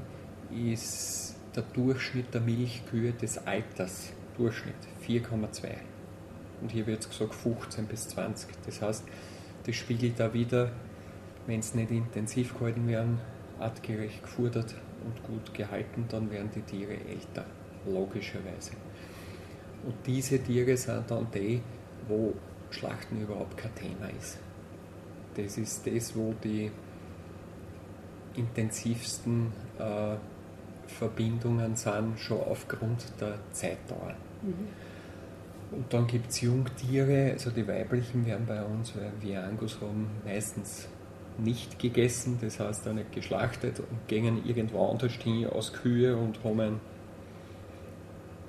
[0.50, 4.74] ist der Durchschnitt der Milchkühe des Alters, Durchschnitt
[5.06, 5.76] 4,2
[6.60, 8.50] und hier wird gesagt 15 bis 20.
[8.64, 9.04] Das heißt,
[9.64, 10.70] das spiegelt da wieder,
[11.46, 13.18] wenn es nicht intensiv gehalten werden,
[13.58, 17.44] artgerecht gefordert und gut gehalten, dann werden die Tiere älter,
[17.86, 18.72] logischerweise.
[19.84, 21.60] Und diese Tiere sind dann die,
[22.08, 22.34] wo
[22.70, 24.38] Schlachten überhaupt kein Thema ist.
[25.36, 26.70] Das ist das, wo die
[28.34, 30.16] intensivsten äh,
[30.86, 34.14] Verbindungen sind, schon aufgrund der Zeitdauer.
[34.42, 34.68] Mhm.
[35.72, 40.08] Und dann gibt es Jungtiere, also die weiblichen werden bei uns, weil wir Angus haben,
[40.24, 40.88] meistens
[41.38, 46.42] nicht gegessen, das heißt auch nicht geschlachtet und gehen irgendwo anders hin aus Kühe und
[46.44, 46.80] haben ein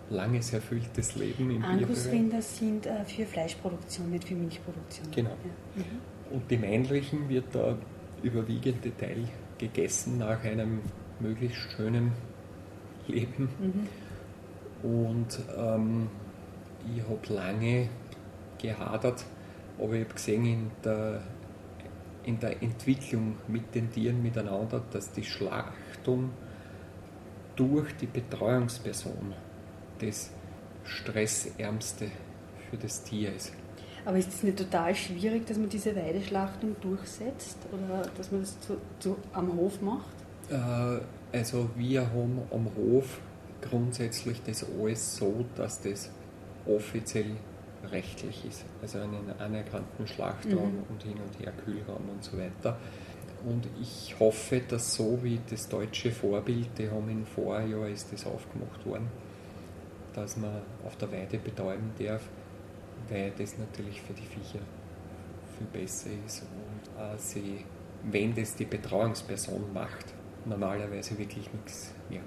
[0.10, 5.08] langes, erfülltes Leben im Angusrinder sind äh, für Fleischproduktion, nicht für Milchproduktion.
[5.12, 5.30] Genau.
[5.76, 5.84] Ja.
[5.84, 6.36] Mhm.
[6.36, 7.78] Und die männlichen wird da
[8.24, 10.82] überwiegende Teil gegessen nach einem
[11.20, 12.12] möglichst schönen
[13.08, 13.50] Leben.
[13.60, 14.90] Mhm.
[14.90, 16.10] Und ähm,
[16.96, 17.90] ich habe lange
[18.62, 19.26] gehadert,
[19.78, 21.22] aber ich habe gesehen in der,
[22.24, 26.32] in der Entwicklung mit den Tieren miteinander, dass die Schlachtung
[27.56, 29.34] durch die Betreuungsperson
[30.00, 30.32] das
[30.84, 32.12] stressärmste
[32.70, 33.54] für das Tier ist.
[34.06, 38.60] Aber ist es nicht total schwierig, dass man diese Weideschlachtung durchsetzt oder dass man das
[38.62, 40.16] zu, zu, am Hof macht?
[40.50, 43.20] Äh, also wir haben am Hof
[43.62, 46.10] grundsätzlich das alles so, dass das
[46.66, 47.36] offiziell
[47.92, 48.66] rechtlich ist.
[48.82, 50.84] Also einen anerkannten Schlachtraum mhm.
[50.90, 52.78] und hin und her Kühlraum und so weiter.
[53.46, 58.26] Und ich hoffe, dass so wie das deutsche Vorbild, die haben im Vorjahr ist das
[58.26, 59.10] aufgemacht worden,
[60.18, 62.24] dass man auf der Weide betäuben darf,
[63.10, 64.60] weil das natürlich für die Viecher
[65.58, 67.66] viel besser ist und äh, sie,
[68.04, 70.06] wenn das die Betreuungsperson macht,
[70.46, 72.26] normalerweise wirklich nichts merken.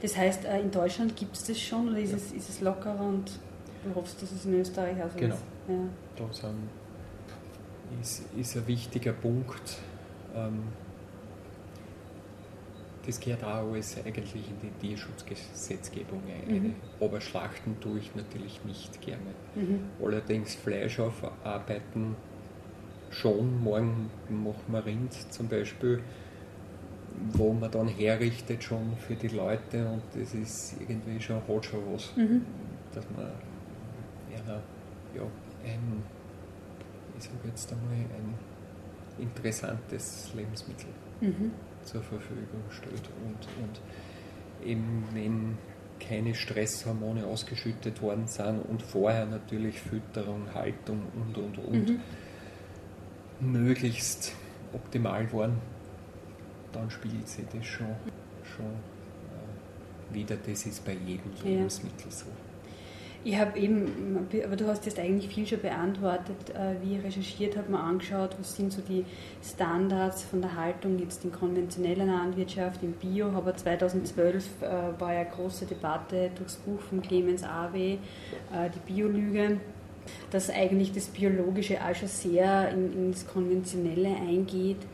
[0.00, 2.16] Das heißt, äh, in Deutschland gibt es das schon oder ist, ja.
[2.16, 3.40] es, ist es lockerer und
[3.84, 5.34] du hoffst, dass es in Österreich auch so genau.
[5.34, 5.42] ist?
[5.66, 5.82] Genau.
[5.82, 5.88] Ja.
[6.16, 6.68] Da sind,
[8.00, 9.78] ist, ist ein wichtiger Punkt.
[10.34, 10.62] Ähm,
[13.06, 16.54] das gehört auch alles eigentlich in die Tierschutzgesetzgebung ein.
[16.54, 16.74] Mhm.
[17.00, 19.34] Aber schlachten tue ich natürlich nicht gerne.
[19.54, 19.80] Mhm.
[20.02, 22.16] Allerdings Fleisch aufarbeiten
[23.10, 23.62] schon.
[23.62, 26.02] Morgen machen wir Rind zum Beispiel,
[27.32, 31.80] wo man dann herrichtet schon für die Leute und das ist irgendwie schon, hat schon
[31.92, 32.14] was.
[32.16, 32.44] Mhm.
[32.92, 33.30] Dass man
[34.32, 34.62] ja,
[35.14, 35.22] ja,
[35.64, 36.02] ein,
[37.16, 38.34] ich sage jetzt einmal, ein
[39.18, 40.88] interessantes Lebensmittel.
[41.20, 41.52] Mhm
[41.86, 43.08] zur Verfügung stellt.
[43.24, 45.58] Und, und eben wenn
[45.98, 52.00] keine Stresshormone ausgeschüttet worden sind und vorher natürlich Fütterung, Haltung und und und mhm.
[53.40, 54.32] möglichst
[54.72, 55.58] optimal waren,
[56.72, 57.86] dann spielt sich das schon,
[58.44, 60.36] schon äh, wieder.
[60.36, 62.26] Das ist bei jedem Lebensmittel so.
[63.26, 67.56] Ich habe eben, aber du hast jetzt eigentlich viel schon beantwortet, äh, wie ich recherchiert
[67.56, 69.04] habe, mal angeschaut, was sind so die
[69.42, 75.24] Standards von der Haltung jetzt in konventioneller Landwirtschaft, im Bio, aber 2012 äh, war ja
[75.24, 77.98] große Debatte durchs Buch von Clemens Awe, äh,
[78.72, 79.58] die Biolüge,
[80.30, 84.86] dass eigentlich das Biologische auch schon sehr in, ins Konventionelle eingeht.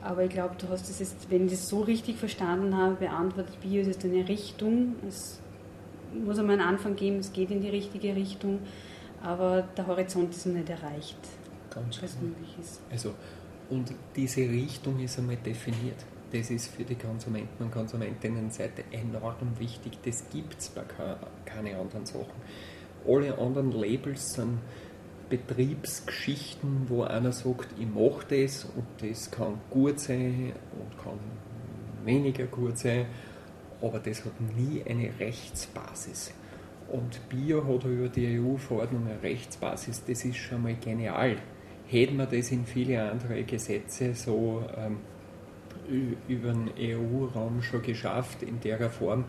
[0.00, 3.60] Aber ich glaube, du hast das jetzt, wenn ich das so richtig verstanden habe, beantwortet,
[3.60, 5.40] Bio ist jetzt eine Richtung, es
[6.24, 8.60] muss einmal einen Anfang geben, es geht in die richtige Richtung,
[9.22, 11.18] aber der Horizont ist noch nicht erreicht,
[11.70, 12.28] Ganz was genau.
[12.28, 12.80] möglich ist.
[12.90, 13.14] Also,
[13.70, 16.04] und diese Richtung ist einmal definiert.
[16.32, 19.98] Das ist für die Konsumenten und Konsumentinnenseite enorm wichtig.
[20.04, 20.82] Das gibt es bei
[21.44, 22.32] keine anderen Sachen.
[23.06, 24.58] Alle anderen Labels sind
[25.30, 31.18] Betriebsgeschichten, wo einer sagt, ich mache das und das kann gut sein und kann
[32.04, 33.06] weniger gut sein
[33.84, 36.32] aber das hat nie eine Rechtsbasis.
[36.88, 41.36] Und Bio hat über die EU-Verordnung eine Rechtsbasis, das ist schon mal genial.
[41.86, 44.98] Hätten wir das in viele andere Gesetze so ähm,
[46.28, 49.24] über den EU-Raum schon geschafft, in der Form,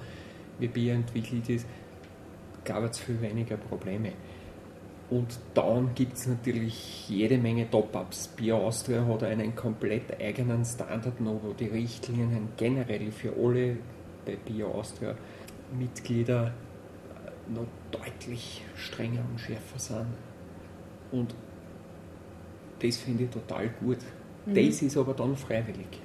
[0.60, 1.68] wie Bio entwickelt ist,
[2.63, 4.13] gab es viel weniger Probleme.
[5.10, 8.30] Und dann gibt es natürlich jede Menge Top-Ups.
[8.30, 13.78] Bio Austria hat einen komplett eigenen Standard wo die Richtlinien generell für alle
[14.26, 15.16] bei Bio Austria
[15.78, 16.54] Mitglieder
[17.48, 20.08] noch deutlich strenger und schärfer sind.
[21.12, 21.36] Und
[22.80, 24.00] das finde ich total gut.
[24.46, 24.56] Mhm.
[24.56, 26.02] Das ist aber dann freiwillig.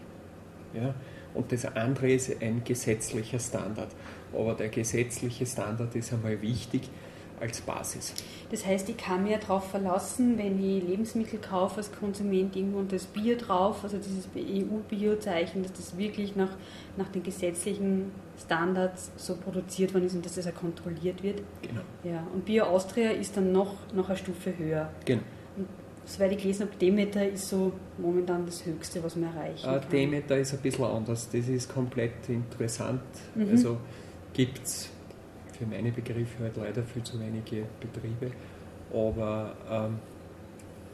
[0.75, 0.95] Ja?
[1.35, 3.95] Und das andere ist ein gesetzlicher Standard.
[4.33, 6.89] Aber der gesetzliche Standard ist einmal wichtig,
[7.41, 8.15] als Basis.
[8.51, 12.93] Das heißt, ich kann mir darauf verlassen, wenn ich Lebensmittel kaufe als Konsument, irgendwo und
[12.93, 16.51] das Bier drauf, also dieses EU-Bio-Zeichen, dass das wirklich nach,
[16.97, 18.13] nach den gesetzlichen
[18.45, 21.43] Standards so produziert worden ist und dass das auch kontrolliert wird.
[21.63, 21.81] Genau.
[22.05, 24.91] Ja, und Bio Austria ist dann noch, noch eine Stufe höher.
[25.05, 25.23] Genau.
[25.57, 25.69] Und
[26.05, 29.91] soweit ich gelesen habe, Demeter ist so momentan das Höchste, was man erreichen ah, kann.
[29.91, 31.29] Demeter ist ein bisschen anders.
[31.31, 33.03] Das ist komplett interessant.
[33.35, 33.51] Mhm.
[33.51, 33.79] Also
[34.33, 34.91] gibt es
[35.61, 38.33] für meine Begriffe halt leider viel zu wenige Betriebe.
[38.95, 39.99] Aber ähm,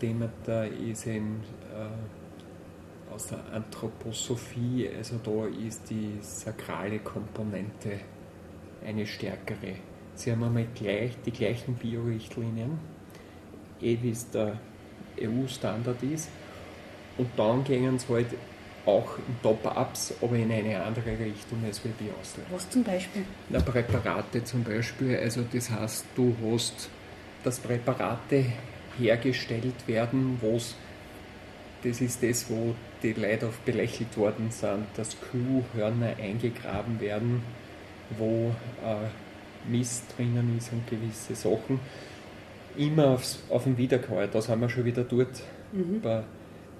[0.02, 1.40] Demeter ist eben
[1.72, 8.00] äh, aus der Anthroposophie, also da ist die sakrale Komponente
[8.84, 9.76] eine stärkere.
[10.14, 12.78] Sie haben einmal gleich, die gleichen Biorichtlinien,
[13.80, 14.58] eh wie es der
[15.20, 16.28] EU-Standard ist.
[17.16, 18.28] Und dann gehen sie halt
[18.86, 22.44] auch in Top-Ups, aber in eine andere Richtung als wir die Austria.
[22.50, 23.24] Was zum Beispiel?
[23.48, 26.88] Na, Präparate zum Beispiel, also das heißt, du hast,
[27.42, 28.44] dass Präparate
[28.98, 30.58] hergestellt werden, wo
[31.82, 37.42] das ist das, wo die Leute oft belächelt worden sind, dass Kuhhörner eingegraben werden,
[38.16, 41.80] wo äh, Mist drinnen ist und gewisse Sachen.
[42.76, 46.00] Immer aufs, auf den Wiederkäuer, da sind wir schon wieder dort mhm.
[46.00, 46.24] bei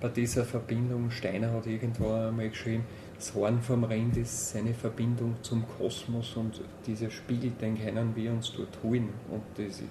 [0.01, 2.85] bei dieser Verbindung, Steiner hat irgendwo einmal geschrieben,
[3.17, 8.31] das Horn vom Rind ist seine Verbindung zum Kosmos und dieser Spiegel, den können wir
[8.31, 9.09] uns dort holen.
[9.31, 9.83] Und das,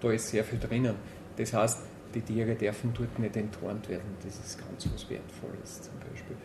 [0.00, 0.94] da ist sehr viel drinnen.
[1.36, 1.80] Das heißt,
[2.14, 4.16] die Tiere dürfen dort nicht enttarnt werden.
[4.24, 6.36] Das ist ganz was Wertvolles zum Beispiel.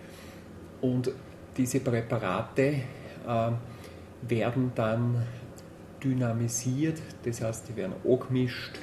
[0.82, 1.12] Und
[1.56, 2.62] diese Präparate
[3.26, 3.52] äh,
[4.28, 5.24] werden dann
[6.04, 8.78] dynamisiert, das heißt, die werden angemischt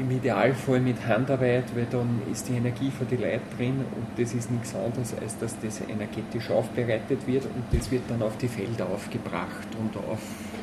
[0.00, 4.32] im Idealfall mit Handarbeit, weil dann ist die Energie für die Leute drin und das
[4.32, 8.48] ist nichts anderes, als dass das energetisch aufbereitet wird und das wird dann auf die
[8.48, 10.20] Felder aufgebracht und auf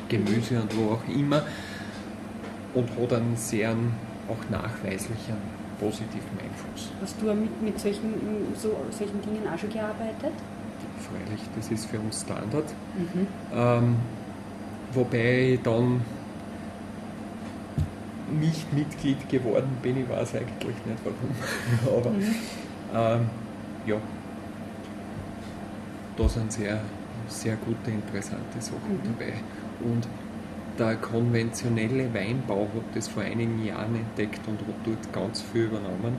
[0.08, 1.42] Gemüse und wo auch immer
[2.74, 3.74] und hat einen sehr
[4.28, 5.36] auch nachweislichen
[5.78, 6.90] positiven Einfluss.
[7.00, 8.12] Hast du mit, mit solchen,
[8.56, 10.32] so, solchen Dingen auch schon gearbeitet?
[10.98, 12.64] Freilich, das ist für uns Standard.
[12.96, 13.26] Mhm.
[13.54, 13.96] Ähm,
[14.92, 16.00] wobei dann
[18.32, 20.02] nicht Mitglied geworden bin.
[20.02, 21.98] Ich weiß eigentlich nicht warum.
[21.98, 22.34] Aber mhm.
[22.94, 23.30] ähm,
[23.86, 23.96] ja,
[26.16, 26.80] da sind sehr,
[27.28, 29.14] sehr gute, interessante Sachen mhm.
[29.18, 29.34] dabei.
[29.80, 30.08] Und
[30.78, 36.16] der konventionelle Weinbau hat das vor einigen Jahren entdeckt und hat dort ganz viel übernommen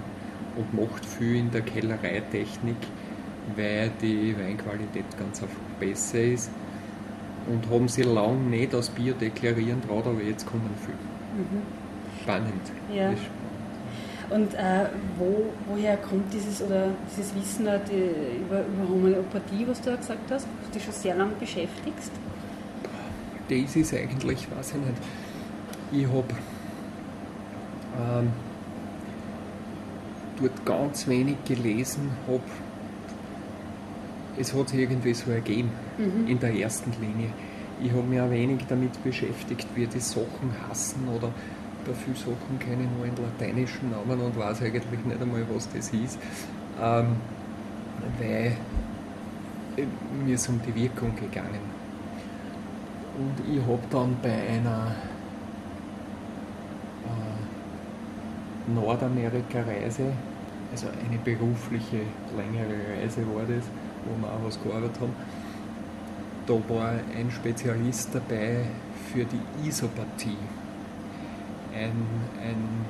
[0.55, 2.75] und macht viel in der Kellereitechnik,
[3.55, 6.51] weil die Weinqualität ganz einfach besser ist.
[7.47, 10.97] Und haben sie lange nicht als Bier deklarieren traut, aber jetzt kommen viele.
[11.45, 11.78] Mhm
[12.29, 12.71] spannend.
[12.93, 13.13] Ja.
[14.29, 14.85] Und äh,
[15.17, 20.29] wo, woher kommt dieses oder dieses Wissen die, über, über Homöopathie, was du ja gesagt
[20.29, 22.11] hast, was du dich schon sehr lange beschäftigst?
[23.49, 26.03] Das ist eigentlich, weiß ich nicht.
[26.03, 26.27] Ich habe
[28.21, 28.31] ähm,
[30.39, 32.43] dort ganz wenig gelesen, habe
[34.37, 36.27] es hat sich irgendwie so ergeben mhm.
[36.27, 37.31] in der ersten Linie.
[37.81, 41.33] Ich habe mich auch wenig damit beschäftigt, wie die Sachen hassen oder
[41.89, 45.67] bei vielen Sachen kenne ich nur in lateinischen Namen und weiß eigentlich nicht einmal, was
[45.73, 46.19] das ist,
[46.79, 47.15] ähm,
[48.19, 48.55] weil
[50.23, 51.79] mir ist um die Wirkung gegangen.
[53.17, 54.95] Und ich habe dann bei einer
[57.05, 60.11] äh, Nordamerika-Reise,
[60.71, 62.01] also eine berufliche,
[62.37, 63.65] längere Reise war das,
[64.05, 65.15] wo wir auch was gearbeitet haben,
[66.45, 68.65] da war ein Spezialist dabei
[69.11, 70.37] für die Isopathie
[71.73, 72.05] ein,
[72.41, 72.85] ein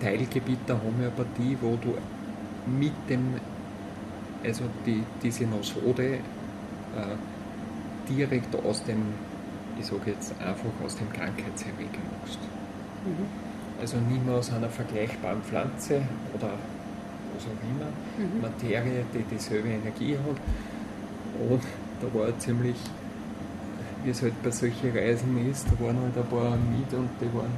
[0.00, 1.94] Teilgebiet der Homöopathie, wo du
[2.70, 3.34] mit dem,
[4.44, 6.18] also die, diese Nosode äh,
[8.08, 9.02] direkt aus dem,
[9.78, 12.38] ich sage jetzt einfach aus dem Krankheitserreger machst.
[13.04, 13.26] Mhm.
[13.80, 16.02] Also nicht mehr aus einer vergleichbaren Pflanze
[16.34, 16.50] oder
[17.34, 18.40] was auch immer, mhm.
[18.42, 21.50] Materie, die dieselbe Energie hat.
[21.50, 21.62] Und
[22.00, 22.76] da war ziemlich
[24.04, 27.34] wie es halt bei solchen Reisen ist, da waren halt ein paar mit und die
[27.34, 27.50] waren,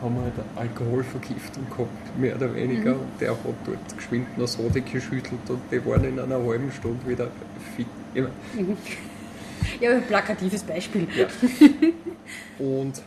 [0.00, 2.94] haben halt Alkoholvergiftung gehabt, mehr oder weniger.
[2.94, 3.00] Mhm.
[3.00, 7.06] Und der hat dort geschwind noch Sode geschüttelt und die waren in einer halben Stunde
[7.06, 7.28] wieder
[7.76, 7.86] fit.
[8.14, 8.76] Ja, mhm.
[9.80, 11.08] ja ein plakatives Beispiel.
[11.16, 11.26] Ja.
[12.64, 13.02] Und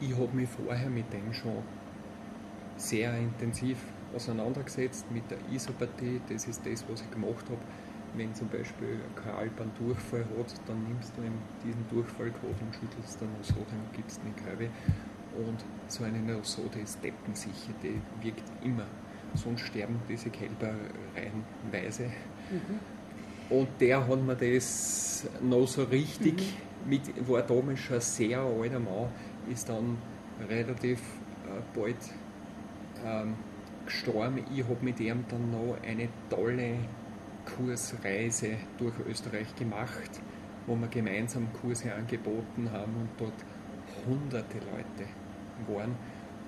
[0.00, 1.58] ich habe mich vorher mit dem schon
[2.78, 3.76] sehr intensiv
[4.16, 7.60] auseinandergesetzt, mit der Isopathie, das ist das, was ich gemacht habe
[8.16, 12.74] wenn zum Beispiel ein Alp einen Durchfall hat, dann nimmst du ihm diesen Durchfallcode und
[12.74, 14.70] schüttelst dann so, dann gibst eine Körbe.
[15.36, 18.86] Und so eine Nosode ist deppensicher, die wirkt immer.
[19.34, 20.74] Sonst sterben diese Kälber
[21.16, 22.04] reihenweise.
[22.04, 22.78] Mhm.
[23.50, 26.34] Und der hat mir das noch so richtig,
[26.84, 26.90] mhm.
[26.90, 29.08] mit, war damals schon ein sehr alter Mann,
[29.50, 29.98] ist dann
[30.48, 31.96] relativ äh, bald
[33.04, 33.34] ähm,
[33.84, 34.44] gestorben.
[34.54, 36.76] Ich habe mit ihm dann noch eine tolle
[37.44, 40.20] Kursreise durch Österreich gemacht,
[40.66, 43.34] wo wir gemeinsam Kurse angeboten haben und dort
[44.06, 45.08] hunderte Leute
[45.68, 45.94] waren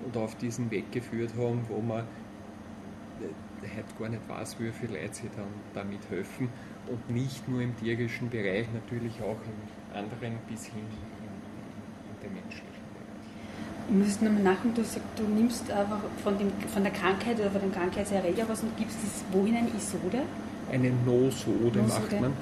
[0.05, 4.99] und auf diesen Weg geführt haben, wo man äh, heute gar nicht weiß, wie viele
[4.99, 6.49] Leute sich dann damit helfen
[6.87, 12.33] und nicht nur im tierischen Bereich, natürlich auch im anderen bis hin in, in den
[12.33, 13.89] menschlichen Bereich.
[13.89, 17.51] Ich muss nochmal nachdenken, du sagst, du nimmst einfach von, dem, von der Krankheit oder
[17.51, 20.23] von dem Krankheitserreger was und gibst es wohin eine Isode?
[20.71, 22.33] Eine No-Sode macht man.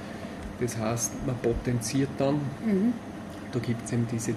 [0.59, 2.93] Das heißt, man potenziert dann, mhm.
[3.51, 4.33] da gibt es eben diese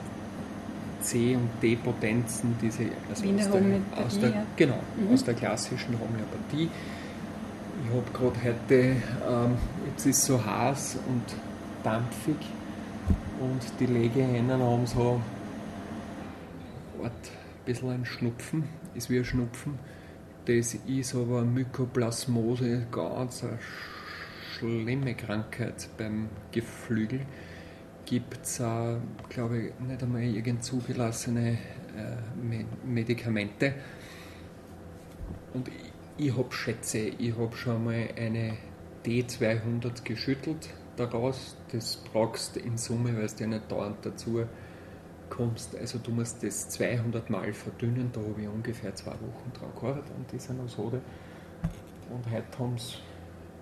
[1.01, 4.47] C- und D-Potenzen, diese also aus, der, aus der, ja.
[4.57, 5.15] genau, mhm.
[5.15, 6.69] aus der klassischen Homöopathie.
[7.85, 9.57] Ich habe gerade heute, ähm,
[9.89, 11.23] jetzt ist so heiß und
[11.85, 12.37] dampfig
[13.41, 15.21] und die Legehennen haben so
[17.03, 17.11] ein
[17.65, 18.65] bisschen ein Schnupfen,
[18.95, 19.79] ist wie ein Schnupfen.
[20.49, 23.59] Das ist aber Mykoplasmose, ganz eine
[24.55, 27.21] schlimme Krankheit beim Geflügel.
[28.07, 28.57] Gibt es,
[29.29, 31.59] glaube ich, nicht einmal irgend zugelassene
[31.95, 33.75] äh, Medikamente.
[35.53, 35.71] Und
[36.17, 38.57] ich, habe Schätze, ich habe schon mal eine
[39.05, 41.59] D200 geschüttelt daraus.
[41.73, 44.47] Das brauchst in Summe, weil du ja nicht dauernd dazu
[45.31, 45.77] kommst.
[45.77, 48.11] Also du musst das 200 Mal verdünnen.
[48.13, 51.01] Da habe ich ungefähr zwei Wochen dran gearbeitet an dieser Nosode.
[52.11, 52.97] Und heute haben sie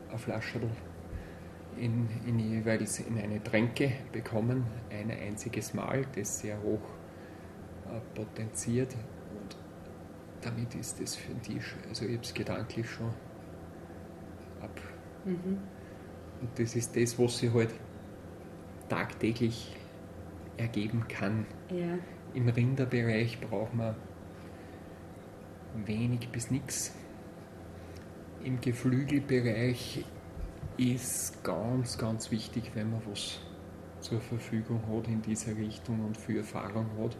[0.08, 0.60] eine Flasche
[1.76, 6.80] in, in jeweils in eine Tränke bekommen, ein einziges Mal, das sehr hoch
[7.86, 8.94] äh, potenziert.
[8.94, 9.56] Und
[10.40, 11.74] damit ist das für den Tisch.
[11.88, 13.12] Also ich habe es gedanklich schon
[14.60, 14.80] ab.
[15.24, 15.58] Mhm.
[16.40, 17.74] Und das ist das, was sich halt
[18.88, 19.76] tagtäglich
[20.56, 21.46] ergeben kann.
[21.70, 21.98] Ja.
[22.34, 23.94] Im Rinderbereich braucht man
[25.84, 26.94] wenig bis nichts.
[28.44, 30.04] Im Geflügelbereich
[30.76, 33.40] ist ganz, ganz wichtig, wenn man was
[34.00, 37.16] zur Verfügung hat in dieser Richtung und viel Erfahrung hat.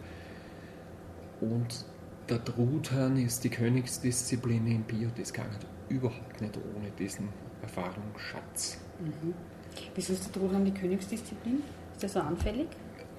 [1.41, 1.85] Und
[2.29, 5.45] der Truthahn ist die Königsdisziplin im Bio, das geht
[5.89, 7.29] überhaupt nicht ohne diesen
[7.61, 8.79] Erfahrungsschatz.
[8.99, 9.33] Mhm.
[9.95, 11.61] Wieso ist der Truthahn die Königsdisziplin?
[11.93, 12.67] Ist der so anfällig?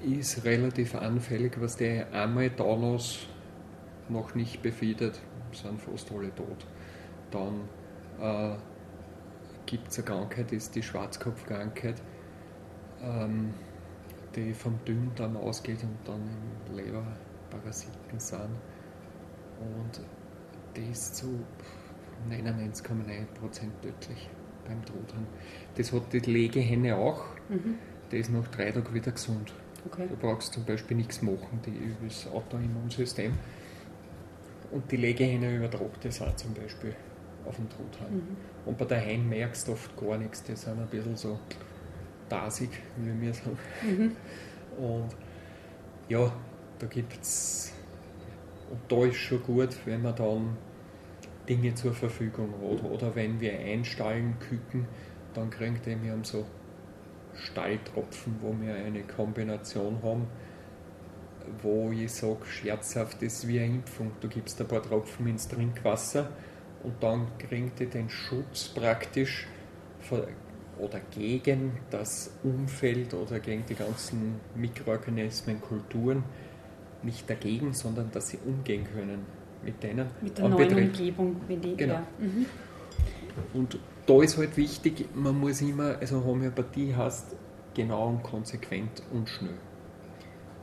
[0.04, 3.26] Ist relativ anfällig, was der einmal Taunus
[4.08, 5.20] noch nicht befiedert,
[5.52, 6.66] sind fast alle tot.
[7.30, 7.68] Dann
[8.20, 8.56] äh,
[9.66, 12.00] gibt es eine Krankheit, ist die Schwarzkopfkrankheit,
[13.02, 13.52] ähm,
[14.34, 16.22] die vom Dünndarm ausgeht und dann
[16.68, 18.50] im Leberparasiten sind.
[19.60, 20.00] Und
[20.76, 21.44] die ist zu
[22.30, 23.26] 99,9%
[23.82, 24.30] tödlich
[24.66, 25.26] beim Truthahn.
[25.76, 27.24] Das hat die Legehenne auch.
[27.48, 27.78] Mhm.
[28.10, 29.52] Die ist nach drei Tagen wieder gesund.
[29.90, 30.06] Okay.
[30.08, 33.32] Du brauchst zum Beispiel nichts machen, die über das Autoimmunsystem.
[34.70, 36.94] Und die Legehenne übertragt das auch zum Beispiel
[37.44, 38.14] auf den Truthahn.
[38.14, 38.36] Mhm.
[38.66, 41.38] Und bei der Hein merkst du oft gar nichts, die sind ein bisschen so
[42.28, 43.58] dasig, wie wir sagen.
[43.82, 44.16] Mhm.
[44.82, 45.16] Und
[46.08, 46.32] ja,
[46.78, 47.72] da gibt es,
[48.70, 50.56] und da ist schon gut, wenn man dann
[51.48, 52.84] Dinge zur Verfügung hat.
[52.84, 54.86] Oder wenn wir einstallen, küken,
[55.34, 56.44] dann kriegt ihr, haben so
[57.38, 60.26] Stalltropfen, wo wir eine Kombination haben,
[61.62, 64.12] wo ich sage, scherzhaft, das ist wie eine Impfung.
[64.20, 66.28] Du gibst ein paar Tropfen ins Trinkwasser
[66.82, 69.46] und dann kriegt ihr den Schutz praktisch
[70.78, 76.22] oder gegen das Umfeld oder gegen die ganzen Mikroorganismen, Kulturen,
[77.02, 79.26] nicht dagegen, sondern dass sie umgehen können
[79.64, 80.06] mit denen.
[80.20, 81.36] Mit der neuen Umgebung.
[81.46, 81.94] Wenn die, genau.
[81.94, 82.06] Ja.
[82.18, 82.46] Mhm.
[83.54, 83.78] Und
[84.08, 87.36] da ist halt wichtig, man muss immer, also Homöopathie heißt
[87.74, 89.58] genau und konsequent und schnell.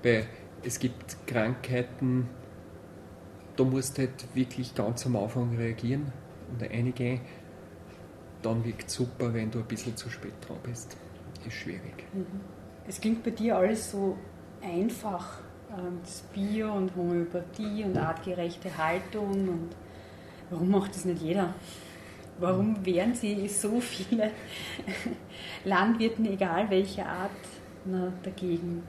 [0.02, 0.26] Weil
[0.64, 2.28] es gibt Krankheiten,
[3.56, 6.12] da musst du halt wirklich ganz am Anfang reagieren
[6.52, 7.20] und einige,
[8.42, 10.98] dann wirkt es super, wenn du ein bisschen zu spät dran bist.
[11.46, 12.04] Ist schwierig.
[12.14, 12.26] Mhm.
[12.88, 14.18] Es klingt bei dir alles so
[14.64, 15.40] einfach
[15.72, 19.70] ähm, das Bio und Homöopathie und artgerechte Haltung und
[20.50, 21.54] warum macht das nicht jeder?
[22.40, 24.32] Warum wehren sie so viele
[25.64, 27.32] Landwirten, egal welcher Art,
[27.86, 28.84] na, dagegen?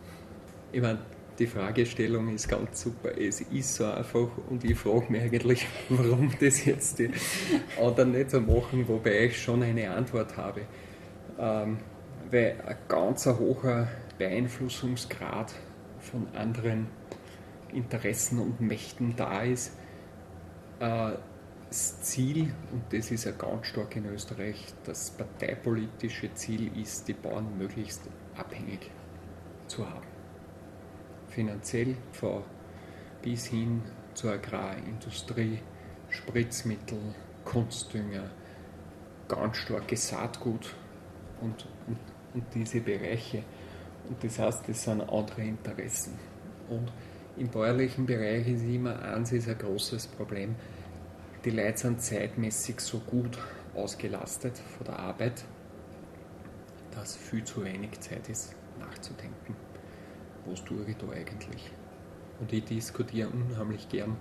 [0.73, 0.99] Ich meine,
[1.39, 3.17] die Fragestellung ist ganz super.
[3.17, 7.11] Es ist so einfach und ich frage mich eigentlich, warum das jetzt die
[7.81, 10.63] anderen nicht so machen, wobei ich schon eine Antwort habe.
[11.39, 11.79] Ähm,
[12.31, 13.87] weil ein ganz hoher
[14.19, 15.53] Beeinflussungsgrad
[16.01, 16.89] von anderen
[17.73, 19.73] Interessen und Mächten da ist.
[20.81, 21.13] Äh,
[21.69, 27.13] das Ziel, und das ist ja ganz stark in Österreich, das parteipolitische Ziel ist, die
[27.13, 28.03] Bauern möglichst
[28.37, 28.91] abhängig
[29.67, 30.07] zu haben.
[31.29, 32.45] Finanziell vor,
[33.23, 33.83] bis hin
[34.15, 35.59] zur Agrarindustrie,
[36.09, 37.15] Spritzmittel,
[37.45, 38.31] Kunstdünger,
[39.29, 40.75] ganz starkes Saatgut
[41.41, 41.99] und, und,
[42.35, 43.43] und diese Bereiche.
[44.09, 46.19] Und das heißt, das sind andere Interessen.
[46.69, 46.93] Und
[47.37, 50.55] im bäuerlichen Bereich ist immer eins ist ein großes Problem.
[51.47, 53.39] Die Leute sind zeitmäßig so gut
[53.77, 55.45] ausgelastet von der Arbeit,
[56.91, 59.55] dass viel zu wenig Zeit ist, nachzudenken.
[60.45, 61.71] Was tue ich da eigentlich?
[62.41, 64.17] Und ich diskutiere unheimlich gern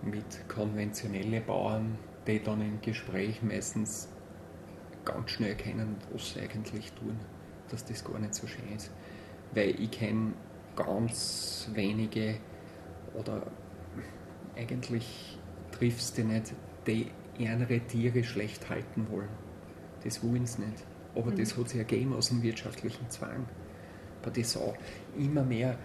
[0.00, 1.98] mit konventionellen Bauern,
[2.28, 4.08] die dann im Gespräch meistens
[5.04, 7.18] ganz schnell erkennen, was sie eigentlich tun
[7.72, 8.92] dass das gar nicht so schön ist.
[9.54, 10.34] Weil ich kenne
[10.76, 12.36] ganz wenige
[13.14, 13.42] oder
[14.56, 15.38] eigentlich
[15.82, 16.52] triffst du nicht,
[16.86, 17.08] die
[17.38, 19.28] ihre Tiere schlecht halten wollen.
[20.04, 20.84] Das wollen sie nicht.
[21.16, 21.36] Aber mhm.
[21.36, 23.46] das hat sich ergeben aus dem wirtschaftlichen Zwang.
[24.22, 24.76] Aber das auch
[25.18, 25.76] immer mehr,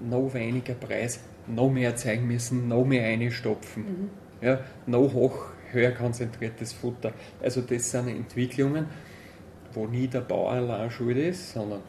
[0.00, 3.84] noch weniger Preis, noch mehr zeigen müssen, noch mehr einstopfen.
[3.84, 4.10] Mhm.
[4.40, 7.12] Ja, noch hoch, höher konzentriertes Futter.
[7.40, 8.86] Also das sind Entwicklungen,
[9.72, 11.82] wo nie der Bauer allein schuld ist, sondern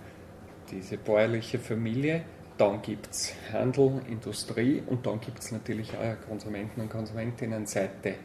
[0.69, 2.21] diese bäuerliche Familie.
[2.57, 8.15] Dann gibt es Handel, Industrie und dann gibt es natürlich auch Konsumenten- und Konsumentinnenseite.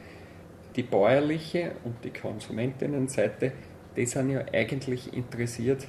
[0.74, 3.52] Die bäuerliche und die Konsumentinnenseite,
[3.94, 5.86] die sind ja eigentlich interessiert,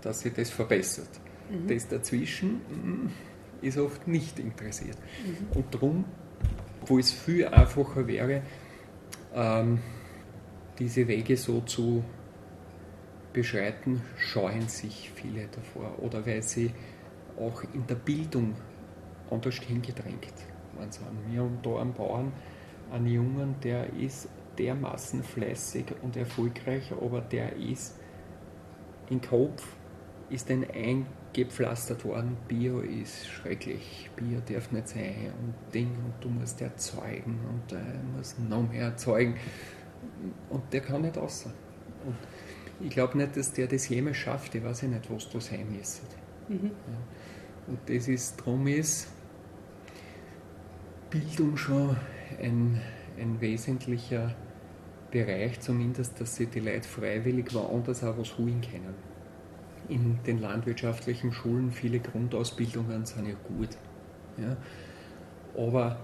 [0.00, 1.10] dass sich das verbessert.
[1.50, 1.68] Mhm.
[1.68, 3.10] Das dazwischen mm,
[3.60, 4.96] ist oft nicht interessiert.
[5.24, 5.56] Mhm.
[5.58, 6.04] Und darum,
[6.86, 8.42] wo es viel einfacher wäre,
[9.34, 9.80] ähm,
[10.78, 12.02] diese Wege so zu
[13.32, 16.70] beschreiten, scheuen sich viele davor oder weil sie
[17.38, 18.54] auch in der Bildung
[19.30, 20.34] anders hingedrängt
[20.76, 21.06] worden sind.
[21.30, 22.32] Wir haben da einen Bauern,
[22.90, 24.28] einen Jungen, der ist
[24.58, 27.98] dermaßen fleißig und erfolgreich, aber der ist
[29.10, 29.66] im Kopf,
[30.30, 36.28] ist ein eingepflastert worden, Bio ist schrecklich, Bio darf nicht sein und Ding und du
[36.28, 39.36] musst erzeugen und du äh, musst noch mehr erzeugen
[40.48, 41.50] und der kann nicht außer.
[42.04, 42.16] Und
[42.80, 44.54] ich glaube nicht, dass der das jemals schafft.
[44.54, 46.06] Ich weiß ja nicht, was da sein müsste.
[46.48, 46.70] Mhm.
[46.70, 46.98] Ja.
[47.66, 49.08] Und das ist, darum ist
[51.10, 51.96] Bildung schon
[52.40, 52.80] ein,
[53.18, 54.34] ein wesentlicher
[55.10, 58.94] Bereich, zumindest, dass sie die Leute freiwillig woanders auch was holen können.
[59.88, 63.70] In den landwirtschaftlichen Schulen, viele Grundausbildungen sind ja gut.
[64.36, 64.56] Ja.
[65.56, 66.00] Aber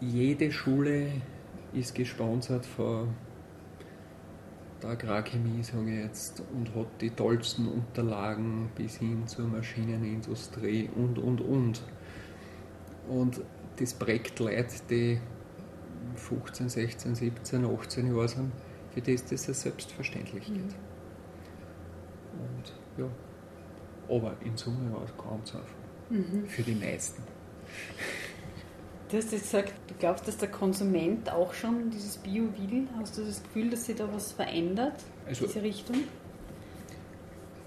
[0.00, 1.06] jede Schule
[1.72, 3.08] ist gesponsert von
[4.84, 11.18] der Agrarchemie, sage ich jetzt, und hat die tollsten Unterlagen bis hin zur Maschinenindustrie und,
[11.18, 11.82] und, und.
[13.08, 13.40] Und
[13.76, 15.20] das prägt Leute, die
[16.16, 18.52] 15, 16, 17, 18 Jahre sind,
[18.92, 20.56] für die ist das eine Selbstverständlichkeit.
[20.56, 20.74] Mhm.
[22.38, 23.08] Und ja,
[24.08, 25.68] aber in Summe war es ganz einfach.
[26.10, 26.46] Mhm.
[26.46, 27.22] Für die meisten.
[29.14, 32.88] Du hast jetzt gesagt, du glaubst, dass der Konsument auch schon dieses Bio will.
[32.98, 34.94] Hast du das Gefühl, dass sich da was verändert
[35.24, 35.96] also, in diese Richtung?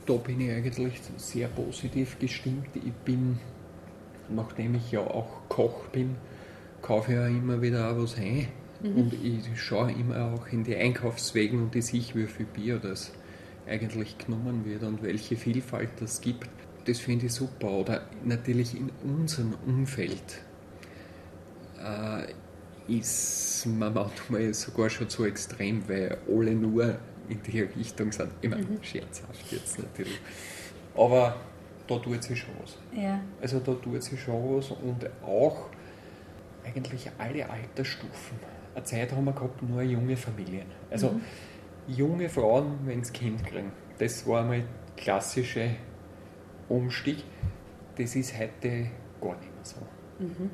[0.06, 2.68] Da bin ich eigentlich sehr positiv gestimmt.
[2.76, 3.40] Ich bin,
[4.28, 6.18] nachdem ich ja auch Koch bin,
[6.82, 8.50] kaufe ich ja immer wieder auch was ein.
[8.84, 8.96] Mhm.
[8.98, 13.14] Und ich schaue immer auch in die Einkaufswegen und ich sehe, wie viel Bier das
[13.66, 16.50] eigentlich genommen wird und welche Vielfalt das gibt.
[16.84, 17.72] Das finde ich super.
[17.72, 20.42] Oder natürlich in unserem Umfeld
[21.84, 22.34] äh,
[22.88, 26.98] ist man manchmal sogar schon zu extrem, weil alle nur
[27.30, 28.32] in die Richtung sind.
[28.42, 28.82] Immer mhm.
[28.82, 30.20] scherzhaft jetzt natürlich.
[30.96, 31.36] Aber
[31.88, 32.78] da tut sich schon was.
[32.96, 33.20] Ja.
[33.42, 35.70] Also da tut sich schon was und auch
[36.66, 38.38] eigentlich alle Altersstufen.
[38.76, 40.68] Eine Zeit haben wir gehabt, nur junge Familien.
[40.90, 41.22] Also mhm.
[41.88, 43.72] junge Frauen, wenn sie Kind kriegen.
[43.98, 44.64] Das war mal
[44.96, 45.72] klassische
[46.70, 47.24] Umstieg.
[47.98, 48.88] Das ist heute
[49.20, 49.78] gar nicht mehr so.
[50.20, 50.50] Mhm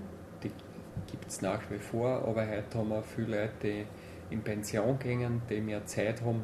[1.14, 3.86] gibt es nach wie vor, aber heute haben wir viele Leute, die
[4.32, 6.44] in Pension gehen, die mehr Zeit haben.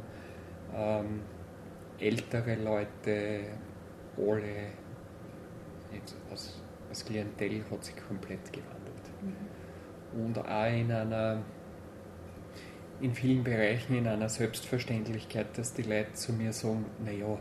[0.75, 1.21] Ähm,
[1.97, 3.45] ältere Leute,
[4.15, 4.67] alle,
[6.29, 9.09] das, das Klientel hat sich komplett gewandelt.
[10.13, 10.23] Mhm.
[10.23, 11.41] Und auch in einer,
[13.01, 17.39] in vielen Bereichen in einer Selbstverständlichkeit, dass die Leute zu mir sagen, naja,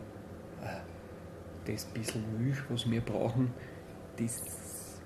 [0.63, 3.53] äh, das bisschen Milch, was wir brauchen,
[4.17, 5.03] das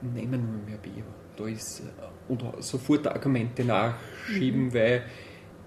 [0.00, 1.04] nehmen wir mehr Bio
[1.36, 1.82] da ist
[2.28, 4.74] oder äh, sofort Argumente nachschieben, mhm.
[4.74, 5.02] weil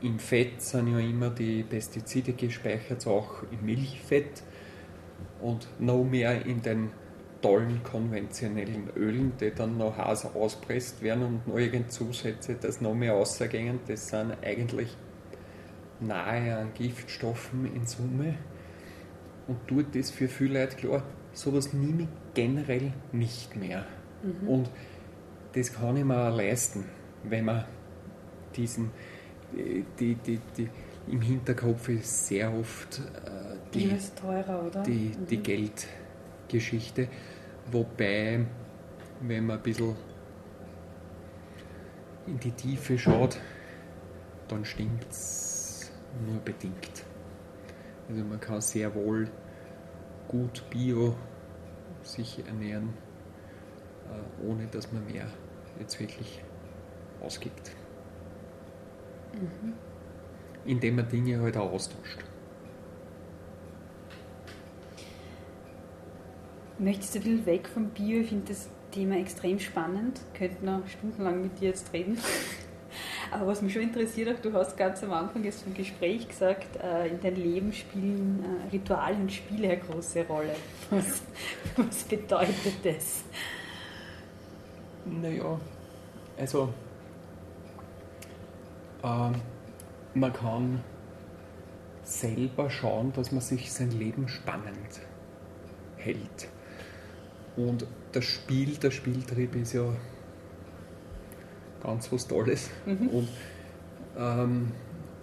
[0.02, 4.44] im Fett sind ja immer die Pestizide gespeichert, auch im Milchfett
[5.42, 6.92] und noch mehr in den
[7.42, 12.96] tollen konventionellen Ölen, die dann noch heiß auspresst werden und noch irgend Zusätze, das noch
[12.96, 14.96] mehr ausgehen, das sind eigentlich
[16.00, 18.36] nahe an Giftstoffen in Summe
[19.48, 21.04] und tut das für viele Leute klar,
[21.34, 23.86] sowas nehme ich generell nicht mehr.
[24.24, 24.48] Mhm.
[24.48, 24.70] Und
[25.54, 26.86] das kann ich mir auch leisten,
[27.24, 27.66] wenn man
[28.56, 28.92] diesen,
[30.00, 30.70] die, die, die,
[31.08, 35.26] im Hinterkopf ist sehr oft äh, die, teurer, die, mhm.
[35.28, 37.08] die Geldgeschichte.
[37.72, 38.46] Wobei,
[39.22, 39.96] wenn man ein bisschen
[42.28, 43.40] in die Tiefe schaut,
[44.48, 45.92] dann stimmt es
[46.26, 47.06] nur bedingt.
[48.10, 49.30] Also man kann sehr wohl
[50.28, 51.16] gut bio
[52.04, 53.07] sich ernähren, äh,
[54.46, 55.28] ohne dass man mehr
[55.80, 56.42] jetzt wirklich
[57.22, 57.72] ausgibt.
[59.34, 59.74] Mhm.
[60.66, 62.20] Indem man Dinge halt auch austauscht.
[66.80, 68.22] Möchtest du ein bisschen weg vom Bio?
[68.22, 70.20] Ich finde das Thema extrem spannend.
[70.34, 72.18] Könnte noch stundenlang mit dir jetzt reden.
[73.32, 76.78] Aber was mich schon interessiert, auch du hast ganz am Anfang jetzt vom Gespräch gesagt,
[76.82, 80.56] äh, in deinem Leben spielen äh, Rituale und Spiele eine große Rolle.
[80.90, 81.22] Was,
[81.76, 83.24] was bedeutet das?
[85.10, 85.60] Naja,
[86.38, 86.74] also
[89.04, 89.32] äh,
[90.14, 90.82] man kann
[92.04, 95.02] selber schauen, dass man sich sein Leben spannend
[95.98, 96.48] hält.
[97.56, 99.92] Und das Spiel, der Spieltrieb ist ja
[101.82, 102.70] ganz was Tolles.
[102.86, 103.08] Mhm.
[103.10, 103.30] Und
[104.18, 104.72] ähm,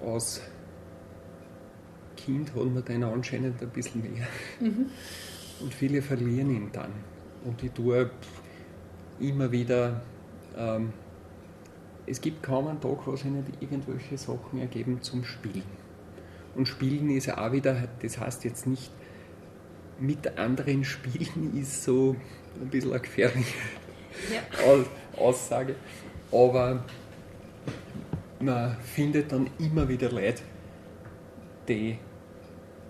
[0.04, 0.42] als
[2.16, 4.26] Kind hat man den anscheinend ein bisschen mehr.
[4.60, 4.86] Mhm.
[5.60, 6.90] Und viele verlieren ihn dann.
[7.44, 8.10] Und ich tue
[9.20, 10.02] immer wieder,
[10.56, 10.92] ähm,
[12.06, 15.84] es gibt kaum einen Tag, wo sich nicht irgendwelche Sachen ergeben zum Spielen.
[16.54, 18.90] Und Spielen ist ja auch wieder, das heißt jetzt nicht,
[19.98, 22.16] mit anderen spielen ist so
[22.60, 23.54] ein bisschen eine gefährliche
[24.32, 25.20] ja.
[25.20, 25.76] Aussage.
[26.30, 26.84] Aber
[28.40, 30.42] man findet dann immer wieder Leute,
[31.68, 31.98] die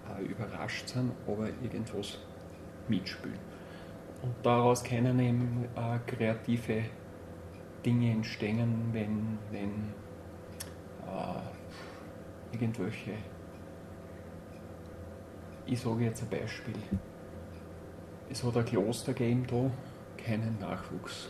[0.09, 2.19] auch überrascht sind, aber irgendwas
[2.89, 3.54] mitspielen.
[4.25, 6.85] Und daraus können eben äh, kreative
[7.85, 9.93] Dinge entstehen, wenn, wenn
[11.07, 13.13] äh, irgendwelche,
[15.67, 16.73] ich sage jetzt ein Beispiel,
[18.31, 19.71] es hat ein Kloster gegeben da,
[20.17, 21.29] keinen Nachwuchs.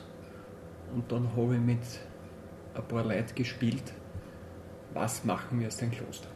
[0.95, 1.83] Und dann habe ich mit
[2.77, 3.93] ein paar Leuten gespielt,
[4.93, 6.29] was machen wir aus dem Kloster.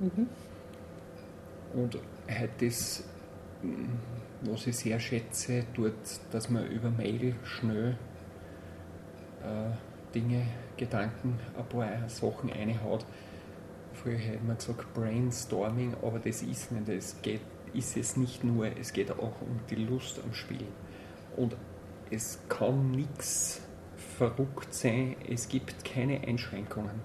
[0.00, 0.28] Mhm.
[1.72, 3.08] Und heute ist,
[4.42, 5.94] was ich sehr schätze, dort,
[6.30, 7.96] dass man über Mail schnell
[9.42, 13.04] äh, Dinge, Gedanken, ein paar Sachen einhaut.
[13.94, 16.88] Früher hätte man gesagt Brainstorming, aber das ist nicht.
[16.88, 17.40] Es geht,
[17.74, 20.66] ist es nicht nur, es geht auch um die Lust am Spiel.
[21.36, 21.56] Und
[22.10, 23.60] es kann nichts
[24.16, 27.00] verrückt sein, es gibt keine Einschränkungen.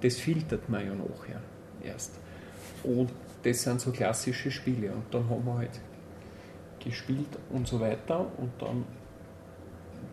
[0.00, 1.40] Das filtert man ja nachher
[1.82, 2.18] erst.
[2.82, 3.12] Und
[3.42, 4.92] das sind so klassische Spiele.
[4.92, 5.80] Und dann haben wir halt
[6.84, 8.26] gespielt und so weiter.
[8.38, 8.84] Und dann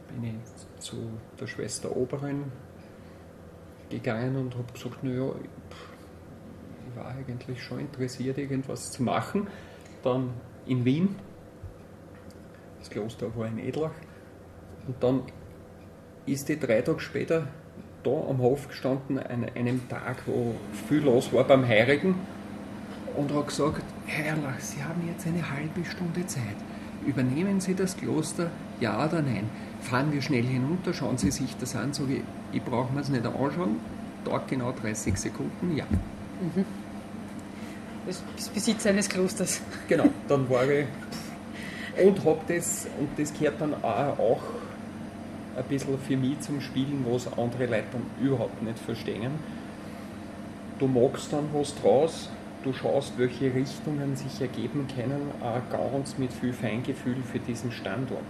[0.09, 0.95] bin ich zu
[1.39, 2.45] der Schwester Oberin
[3.89, 5.31] gegangen und habe gesagt, naja,
[6.89, 9.47] ich war eigentlich schon interessiert, irgendwas zu machen.
[10.03, 10.31] Dann
[10.65, 11.15] in Wien,
[12.79, 13.91] das Kloster war in Edlach,
[14.87, 15.23] und dann
[16.25, 17.47] ist die drei Tage später
[18.03, 20.55] da am Hof gestanden, an einem Tag, wo
[20.87, 22.15] viel los war beim Heirigen
[23.15, 26.57] und hat gesagt, Herr Erlach, Sie haben jetzt eine halbe Stunde Zeit.
[27.05, 29.49] Übernehmen Sie das Kloster, ja oder nein?
[29.81, 32.21] Fahren wir schnell hinunter, schauen Sie sich das an, sage ich,
[32.53, 33.77] ich brauche mir es nicht anschauen,
[34.23, 35.85] dauert genau 30 Sekunden, ja.
[35.85, 36.65] Mhm.
[38.05, 39.61] Das Besitz eines Klosters.
[39.87, 40.85] Genau, dann war ich
[41.97, 44.41] und habe das, und das gehört dann auch
[45.55, 49.31] ein bisschen für mich zum Spielen, was andere Leute dann überhaupt nicht verstehen.
[50.79, 52.29] Du magst dann was draus,
[52.63, 58.21] du schaust, welche Richtungen sich ergeben können, auch ganz mit viel Feingefühl für diesen Standort.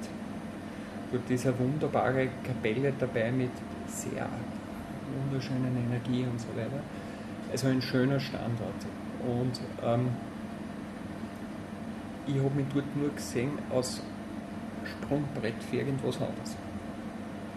[1.11, 3.51] Dort ist eine wunderbare Kapelle dabei mit
[3.87, 4.29] sehr
[5.23, 6.81] wunderschönen Energie und so weiter.
[7.51, 8.85] Also ein schöner Standort.
[9.27, 10.07] Und ähm,
[12.25, 14.01] ich habe mich dort nur gesehen als
[14.85, 16.55] Sprungbrett für irgendwas anderes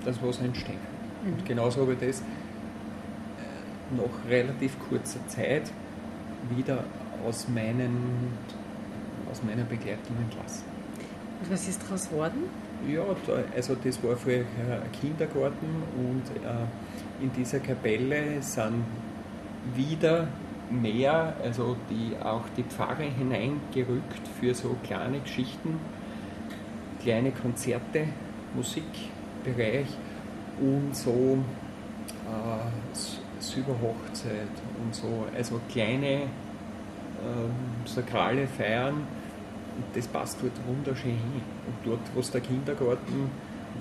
[0.04, 1.30] das was entstehen kann.
[1.30, 1.38] Mhm.
[1.38, 2.24] Und genauso habe ich das äh,
[3.96, 5.70] nach relativ kurzer Zeit
[6.51, 6.84] wieder
[7.26, 8.32] aus, meinen,
[9.30, 10.64] aus meiner Begleitung entlassen.
[11.40, 12.45] Und was ist daraus geworden?
[12.88, 13.03] Ja,
[13.57, 18.84] also das war vorher ein Kindergarten und äh, in dieser Kapelle sind
[19.74, 20.28] wieder
[20.70, 25.78] mehr, also die, auch die Pfarre hineingerückt für so kleine Geschichten,
[27.03, 28.09] kleine Konzerte,
[28.55, 28.84] Musik,
[29.45, 29.88] Bereich
[30.61, 31.38] und so
[32.26, 32.84] äh,
[33.55, 37.50] Silberhochzeit und so, also kleine ähm,
[37.84, 41.42] sakrale Feiern und das passt dort wunderschön hin.
[41.66, 43.30] Und dort, wo es der Kindergarten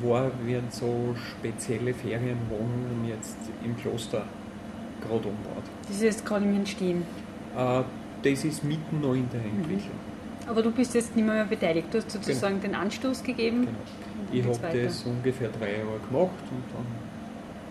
[0.01, 4.23] war, werden so spezielle Ferienwohnungen jetzt im Kloster
[5.01, 5.63] gerade umgebaut.
[5.87, 7.03] Das ist jetzt gerade im Entstehen?
[7.55, 7.83] Äh,
[8.23, 9.59] das ist mitten noch in der mhm.
[9.59, 9.97] Entwicklung.
[9.97, 10.49] Mhm.
[10.49, 12.73] Aber du bist jetzt nicht mehr beteiligt, du hast sozusagen genau.
[12.73, 13.67] den Anstoß gegeben.
[14.31, 14.51] Genau.
[14.51, 17.12] Ich habe das ungefähr drei Jahre gemacht und dann.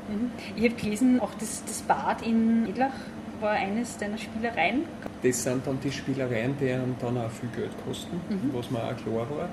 [0.09, 0.31] Mhm.
[0.57, 2.95] Ich habe gelesen, auch das, das Bad in Edlach
[3.41, 4.85] war eines deiner Spielereien.
[5.23, 8.51] Das sind dann die Spielereien, die dann auch viel Geld kosten, mhm.
[8.53, 9.49] was mir auch klar war.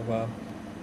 [0.00, 0.28] Aber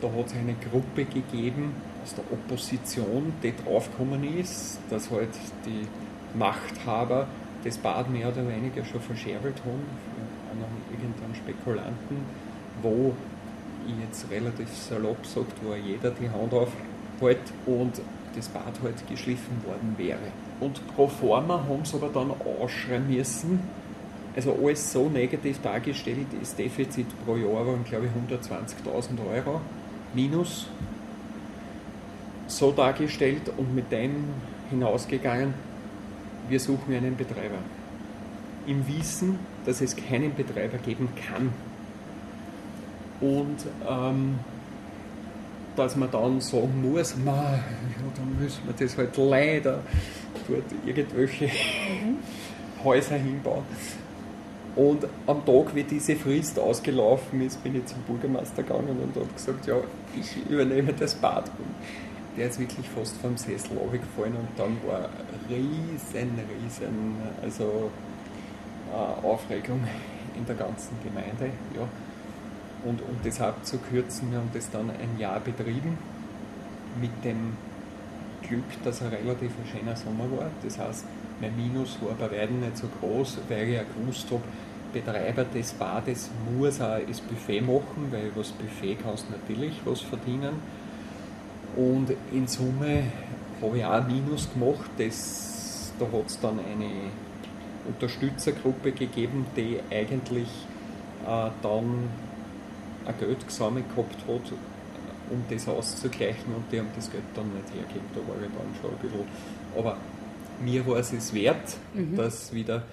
[0.02, 1.74] da hat es eine Gruppe gegeben
[2.04, 5.30] aus der Opposition, die draufgekommen ist, dass halt
[5.66, 5.88] die
[6.38, 7.28] Machthaber
[7.64, 9.84] das Bad mehr oder weniger schon verscherbelt haben
[10.52, 12.18] einen irgendeinen Spekulanten
[12.82, 13.14] wo
[13.88, 18.02] ich jetzt relativ salopp sagt, wo jeder die Hand aufhält und
[18.36, 20.20] das Bad halt geschliffen worden wäre.
[20.60, 23.60] Und pro forma haben sie aber dann ausschreiben müssen,
[24.36, 29.62] also alles so negativ dargestellt, das Defizit pro Jahr waren glaube ich 120.000 Euro
[30.14, 30.68] minus
[32.48, 34.26] so dargestellt und mit dem
[34.70, 35.54] hinausgegangen,
[36.50, 37.58] wir suchen einen Betreiber.
[38.68, 41.52] Im Wissen, dass es keinen Betreiber geben kann.
[43.22, 43.58] Und
[43.88, 44.40] ähm,
[45.76, 47.62] dass man dann sagen muss, ma, ja,
[48.16, 49.80] dann müssen wir das halt leider
[50.48, 52.18] dort irgendwelche mhm.
[52.84, 53.64] Häuser hinbauen.
[54.76, 59.34] Und am Tag, wie diese Frist ausgelaufen ist, bin ich zum Bürgermeister gegangen und habe
[59.34, 59.76] gesagt, ja,
[60.20, 61.46] ich übernehme das Bad.
[61.46, 61.76] Und
[62.38, 65.10] der ist wirklich fast vom Sessel runtergefallen und dann war
[65.50, 67.90] riesen, riesen, also
[68.92, 69.82] äh, Aufregung
[70.36, 71.52] in der ganzen Gemeinde.
[71.74, 71.88] Ja.
[72.86, 75.98] Und um das abzukürzen, wir haben das dann ein Jahr betrieben
[77.02, 77.58] mit dem
[78.48, 80.52] Glück, dass er relativ ein schöner Sommer war.
[80.64, 81.06] Das heißt,
[81.42, 84.44] mein Minus war bei weitem nicht so groß, weil ich auch gewusst habe,
[84.94, 90.54] Betreiber des Bades muss auch das Buffet machen, weil was Buffet kannst natürlich was verdienen.
[91.76, 93.04] Und in Summe
[93.62, 94.90] habe ich auch ein Minus gemacht.
[94.98, 97.12] Das, da hat es dann eine
[97.88, 100.48] Unterstützergruppe gegeben, die eigentlich
[101.26, 102.10] äh, dann
[103.06, 104.52] ein Geld gesammelt gehabt hat,
[105.30, 108.08] um das auszugleichen und die haben das Geld dann nicht hergegeben.
[108.14, 109.28] Da war ich dann schon ein bisschen.
[109.78, 109.98] Aber
[110.64, 112.16] mir war es es wert, mhm.
[112.16, 112.84] dass wieder.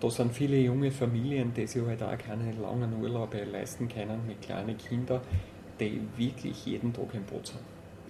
[0.00, 4.42] Da sind viele junge Familien, die sich halt auch keine langen Urlaube leisten können mit
[4.42, 5.20] kleinen Kindern,
[5.78, 7.60] die wirklich jeden Tag im Boot sind.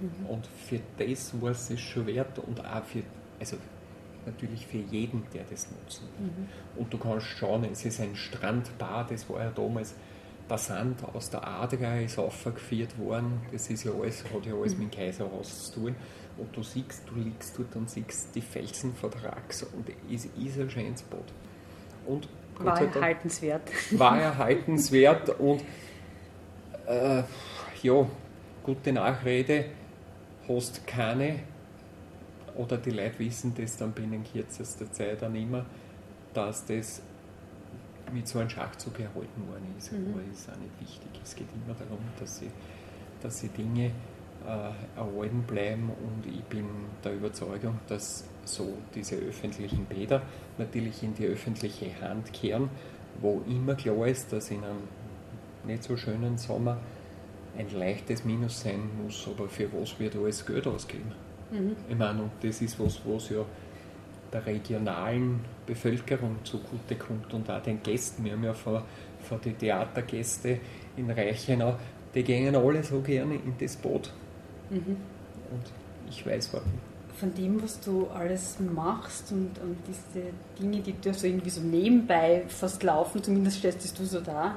[0.00, 0.26] Mhm.
[0.26, 3.02] Und für das war es schon wert und auch für,
[3.38, 3.58] also
[4.24, 6.28] natürlich für jeden, der das nutzen will.
[6.28, 6.48] Mhm.
[6.78, 9.94] Und du kannst schauen, es ist ein Strandbad, das war ja damals,
[10.58, 14.84] Sand aus der Adria ist aufgeführt worden, das ist ja alles, hat ja alles mhm.
[14.84, 15.96] mit dem Kaiserhaus zu tun.
[16.38, 20.24] Und du siehst, du liegst dort und siehst die Felsen von der Rax und es
[20.24, 21.24] ist ein schönes Bad.
[22.06, 22.28] Und
[22.58, 23.62] war erhaltenswert.
[23.92, 25.62] War erhaltenswert und
[26.86, 27.22] äh,
[27.82, 28.06] ja,
[28.62, 29.66] gute Nachrede
[30.48, 31.40] hast keine
[32.56, 35.64] oder die Leute wissen das dann binnen kürzester Zeit dann immer,
[36.34, 37.02] dass das
[38.12, 39.92] mit so einem Schachzug erhalten worden ist.
[39.92, 40.08] Mhm.
[40.12, 41.20] Aber ist auch nicht wichtig.
[41.22, 42.50] Es geht immer darum, dass sie,
[43.22, 43.92] dass sie Dinge
[44.46, 46.66] äh, erhalten bleiben und ich bin
[47.04, 50.22] der Überzeugung, dass so diese öffentlichen Bäder
[50.58, 52.68] natürlich in die öffentliche Hand kehren,
[53.20, 54.88] wo immer klar ist, dass in einem
[55.64, 56.78] nicht so schönen Sommer
[57.56, 61.12] ein leichtes Minus sein muss, aber für was wird alles Geld ausgeben?
[61.50, 61.76] Mhm.
[61.88, 63.44] Ich meine, und das ist was, was ja
[64.32, 68.24] der regionalen Bevölkerung zugutekommt und auch den Gästen.
[68.24, 68.84] Wir haben ja vor,
[69.20, 70.58] vor die Theatergäste
[70.96, 71.76] in Reichenau,
[72.14, 74.10] die gehen alle so gerne in das Boot.
[74.70, 74.96] Mhm.
[75.50, 75.72] Und
[76.08, 76.72] ich weiß warum.
[77.14, 80.26] Von dem, was du alles machst und, und diese
[80.58, 84.56] Dinge, die du so irgendwie so nebenbei fast laufen, zumindest stellst du so da,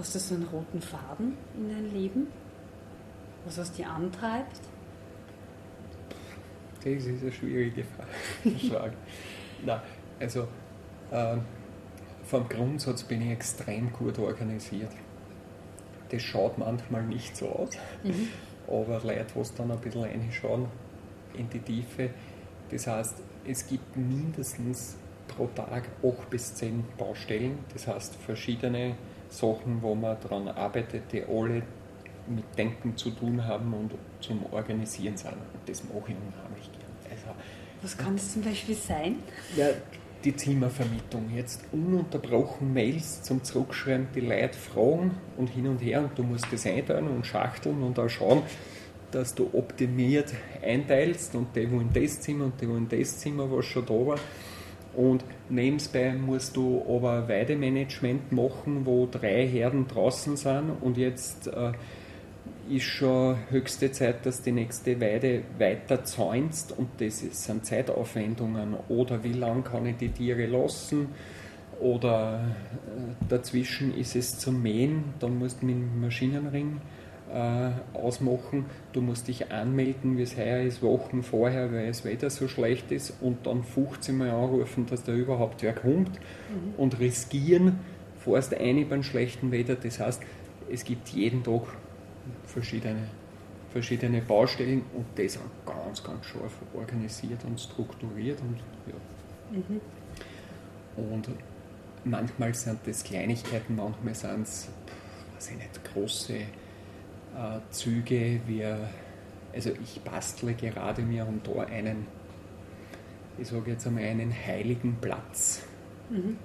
[0.00, 2.28] Hast du so einen roten Faden in deinem Leben?
[3.44, 4.58] Was was dich antreibt?
[6.82, 7.84] Das ist eine schwierige
[8.70, 8.94] Frage.
[9.64, 9.80] Nein,
[10.18, 10.48] also
[11.10, 11.36] äh,
[12.24, 14.90] vom Grundsatz bin ich extrem gut organisiert.
[16.10, 17.70] Das schaut manchmal nicht so aus,
[18.02, 18.28] mhm.
[18.66, 20.66] aber Leute, die dann ein bisschen reinschauen
[21.36, 22.10] in die Tiefe,
[22.70, 23.16] das heißt,
[23.46, 24.96] es gibt mindestens
[25.28, 28.96] pro Tag 8 bis 10 Baustellen, das heißt verschiedene
[29.28, 31.62] Sachen, wo man daran arbeitet, die alle
[32.34, 35.32] mit Denken zu tun haben und zum Organisieren sind.
[35.32, 36.90] Und das mache ich unheimlich gern.
[37.10, 37.38] Also,
[37.82, 39.16] Was kann das zum Beispiel sein?
[39.56, 39.68] Ja,
[40.24, 41.30] die Zimmervermietung.
[41.34, 46.46] Jetzt ununterbrochen Mails zum Zurückschreiben, die Leute fragen und hin und her und du musst
[46.52, 48.42] das einteilen und schachteln und auch schauen,
[49.10, 53.64] dass du optimiert einteilst und die wollen das Zimmer und die wollen das Zimmer, was
[53.64, 54.18] schon da war.
[54.94, 61.72] Und nebenbei musst du aber Weidemanagement machen, wo drei Herden draußen sind und jetzt äh,
[62.70, 68.74] ist schon höchste Zeit, dass die nächste Weide weiter zäunst und das sind Zeitaufwendungen.
[68.88, 71.08] Oder wie lange kann ich die Tiere lassen?
[71.80, 76.80] Oder äh, dazwischen ist es zum Mähen, dann musst du mit dem Maschinenring
[77.32, 78.66] äh, ausmachen.
[78.92, 82.92] Du musst dich anmelden, wie es heuer ist, Wochen vorher, weil das Wetter so schlecht
[82.92, 86.74] ist und dann 15 Mal anrufen, dass da überhaupt wer kommt mhm.
[86.76, 87.78] und riskieren,
[88.18, 89.76] fährst eine beim schlechten Wetter.
[89.76, 90.22] Das heißt,
[90.70, 91.62] es gibt jeden Tag
[92.44, 93.08] verschiedene,
[93.72, 98.40] verschiedene Baustellen und das sind ganz, ganz scharf organisiert und strukturiert.
[98.40, 99.58] Und, ja.
[99.58, 99.80] Mhm.
[100.96, 101.28] und
[102.04, 104.68] manchmal sind das Kleinigkeiten, manchmal sind es
[105.40, 108.40] weiß ich nicht, große äh, Züge.
[108.46, 108.90] Wir,
[109.54, 112.06] also ich bastle gerade mir um da einen,
[113.38, 115.62] ich sage jetzt einmal einen heiligen Platz,
[116.10, 116.36] mhm.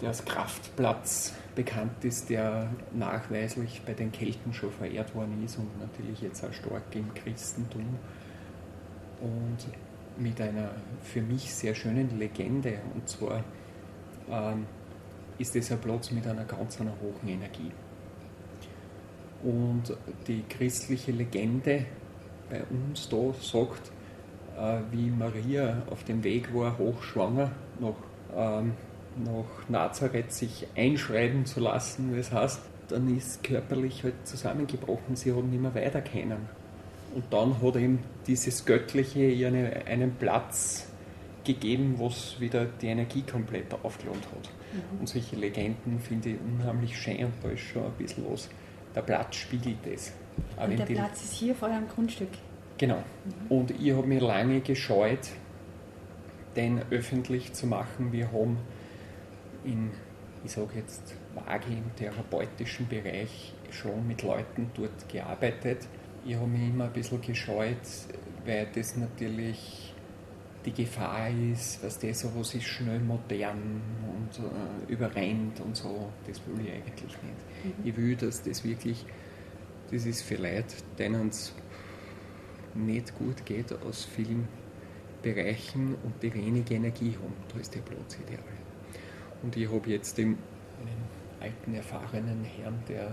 [0.00, 5.78] der als Kraftplatz bekannt ist, der nachweislich bei den Kelten schon verehrt worden ist und
[5.80, 7.86] natürlich jetzt auch stark im Christentum.
[9.20, 9.58] Und
[10.18, 10.70] mit einer
[11.02, 12.78] für mich sehr schönen Legende.
[12.94, 13.42] Und zwar
[14.30, 14.66] ähm,
[15.38, 17.72] ist es ein Platz mit einer ganz einer hohen Energie.
[19.42, 19.96] Und
[20.26, 21.86] die christliche Legende
[22.50, 23.90] bei uns da sagt,
[24.58, 27.94] äh, wie Maria auf dem Weg war, hochschwanger, nach,
[28.36, 28.72] ähm,
[29.16, 35.32] nach Nazareth sich einschreiben zu lassen, wie es heißt, dann ist körperlich halt zusammengebrochen, sie
[35.32, 36.48] haben nicht mehr weiter können.
[37.14, 39.48] Und dann hat ihm dieses Göttliche ihr
[39.86, 40.86] einen Platz
[41.44, 44.50] gegeben, was wieder die Energie komplett aufgeladen hat.
[44.72, 45.00] Mhm.
[45.00, 48.48] Und solche Legenden finde ich unheimlich schön und da ist schon ein bisschen was.
[48.94, 50.12] Der Platz spiegelt das.
[50.56, 52.28] und der Platz ist hier vor eurem Grundstück?
[52.78, 52.96] Genau.
[52.98, 53.56] Mhm.
[53.56, 55.28] Und ich habe mich lange gescheut,
[56.56, 58.12] den öffentlich zu machen.
[58.12, 58.58] Wir haben
[59.64, 59.90] in,
[60.44, 65.86] ich sage jetzt, vage im therapeutischen Bereich schon mit Leuten dort gearbeitet
[66.24, 67.76] ich habe mich immer ein bisschen gescheut,
[68.44, 69.94] weil das natürlich
[70.64, 73.80] die Gefahr ist, was das sowas ist schnell modern
[74.14, 76.10] und äh, überrennt und so.
[76.26, 77.78] Das will ich eigentlich nicht.
[77.78, 77.84] Mhm.
[77.84, 79.06] Ich will, dass das wirklich,
[79.90, 81.54] das ist für Leute, denen es
[82.74, 84.46] nicht gut geht aus vielen
[85.22, 87.34] Bereichen und die wenig Energie haben.
[87.52, 88.59] Da ist der Platz ideal.
[89.42, 90.38] Und ich habe jetzt den,
[90.80, 91.04] einen
[91.40, 93.12] alten, erfahrenen Herrn, der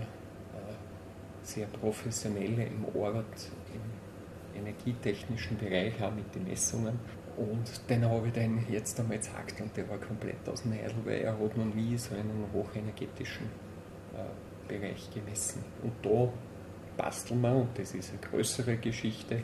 [1.48, 6.98] sehr professionelle im Ort, im energietechnischen Bereich, auch mit den Messungen.
[7.36, 10.94] Und den habe ich dann jetzt einmal gezeigt und der war komplett aus dem Eidl,
[11.04, 13.46] weil er hat noch nie so einen hochenergetischen
[14.14, 15.64] äh, Bereich gemessen.
[15.82, 16.28] Und da
[16.96, 19.42] basteln wir, und das ist eine größere Geschichte,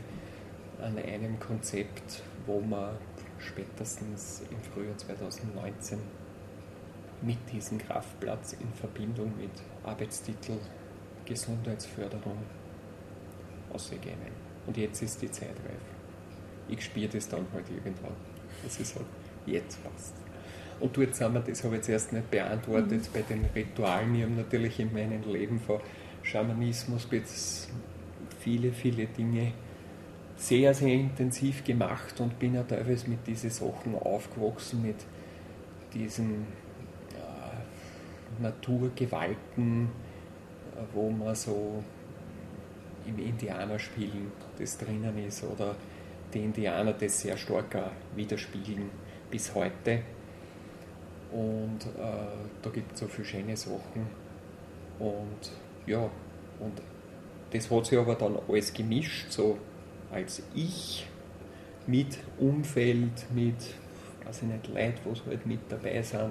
[0.82, 2.96] an einem Konzept, wo man
[3.38, 5.98] spätestens im Frühjahr 2019
[7.24, 9.50] mit diesem Kraftplatz in Verbindung mit
[9.82, 10.58] Arbeitstitel
[11.24, 12.38] Gesundheitsförderung
[13.72, 14.32] ausgegeben.
[14.66, 15.80] Und jetzt ist die Zeit reif.
[16.68, 18.12] Ich spiele das dann halt irgendwann.
[18.62, 19.06] Das ist halt,
[19.46, 20.14] jetzt passt.
[20.80, 23.12] Und dort sind wir, das habe ich jetzt erst nicht beantwortet, mhm.
[23.12, 24.14] bei den Ritualen.
[24.14, 25.80] Ich habe natürlich in meinem Leben von
[26.22, 27.06] Schamanismus
[28.40, 29.52] viele, viele Dinge
[30.36, 34.96] sehr, sehr intensiv gemacht und bin ja teilweise mit diesen Sachen aufgewachsen, mit
[35.94, 36.46] diesen
[38.40, 39.88] Naturgewalten,
[40.92, 41.82] wo man so
[43.06, 45.74] im Indianerspielen das drinnen ist oder
[46.32, 47.76] die Indianer das sehr stark
[48.16, 48.90] widerspiegeln
[49.30, 50.00] bis heute.
[51.32, 54.06] Und äh, da gibt es so viele schöne Sachen.
[54.98, 55.52] Und
[55.86, 56.08] ja,
[56.60, 56.80] und
[57.50, 59.58] das hat sich aber dann alles gemischt, so
[60.12, 61.06] als ich
[61.86, 63.74] mit Umfeld, mit,
[64.24, 66.30] weiß ich nicht, Leuten, was halt mit dabei sind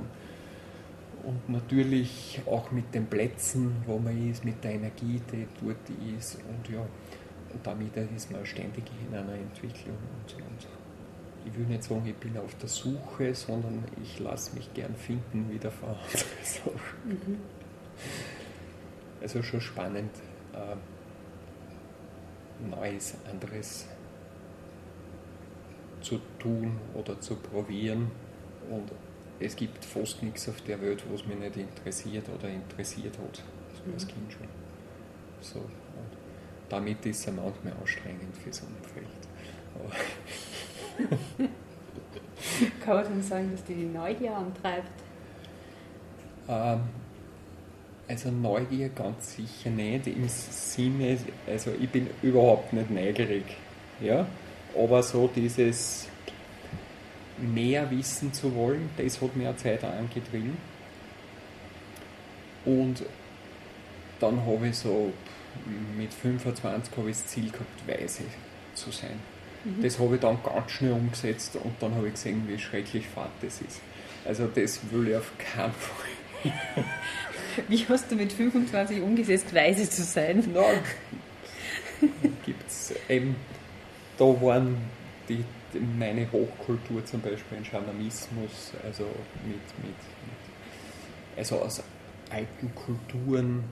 [1.24, 5.78] und natürlich auch mit den Plätzen, wo man ist, mit der Energie, die dort
[6.18, 10.68] ist und ja, und damit ist man ständig in einer Entwicklung und, und
[11.46, 15.50] ich will nicht sagen, ich bin auf der Suche, sondern ich lasse mich gern finden
[15.52, 16.06] wieder vor andere
[16.44, 16.72] Sachen.
[17.06, 17.38] Mhm.
[19.22, 20.12] Also schon spannend,
[20.54, 20.76] äh,
[22.70, 23.88] Neues, anderes
[26.02, 28.12] zu tun oder zu probieren
[28.70, 28.92] und
[29.44, 33.44] es gibt fast nichts auf der Welt, was mich nicht interessiert oder interessiert hat.
[33.72, 34.10] Das war als mhm.
[34.10, 34.48] Kind schon.
[35.42, 35.60] So.
[35.60, 35.70] Und
[36.70, 39.08] damit ist es manchmal anstrengend fürs Umfeld.
[42.86, 44.92] Kann man dann sagen, dass die die Neugier antreibt?
[46.48, 46.82] Ähm,
[48.08, 51.18] also Neugier ganz sicher nicht im Sinne,
[51.48, 53.46] also ich bin überhaupt nicht neugierig.
[54.02, 54.28] Ja?
[54.78, 56.08] Aber so dieses
[57.44, 60.58] mehr wissen zu wollen, das hat mir eine Zeit angetrieben.
[62.66, 63.04] Und
[64.20, 65.12] dann habe ich so
[65.98, 68.24] mit 25 habe ich das Ziel gehabt, weise
[68.74, 69.20] zu sein.
[69.64, 69.82] Mhm.
[69.82, 73.30] Das habe ich dann ganz schnell umgesetzt und dann habe ich gesehen, wie schrecklich fad
[73.42, 73.82] das ist.
[74.26, 76.54] Also das will ich auf keinen Fall.
[77.68, 80.44] Wie hast du mit 25 umgesetzt, weise zu sein?
[80.54, 80.64] Na,
[82.46, 83.36] gibt es eben,
[84.18, 84.78] da waren
[85.30, 85.44] die
[85.98, 89.04] meine Hochkultur zum Beispiel ein Schamanismus, also
[89.46, 91.84] mit, mit, mit, also aus
[92.30, 93.64] alten Kulturen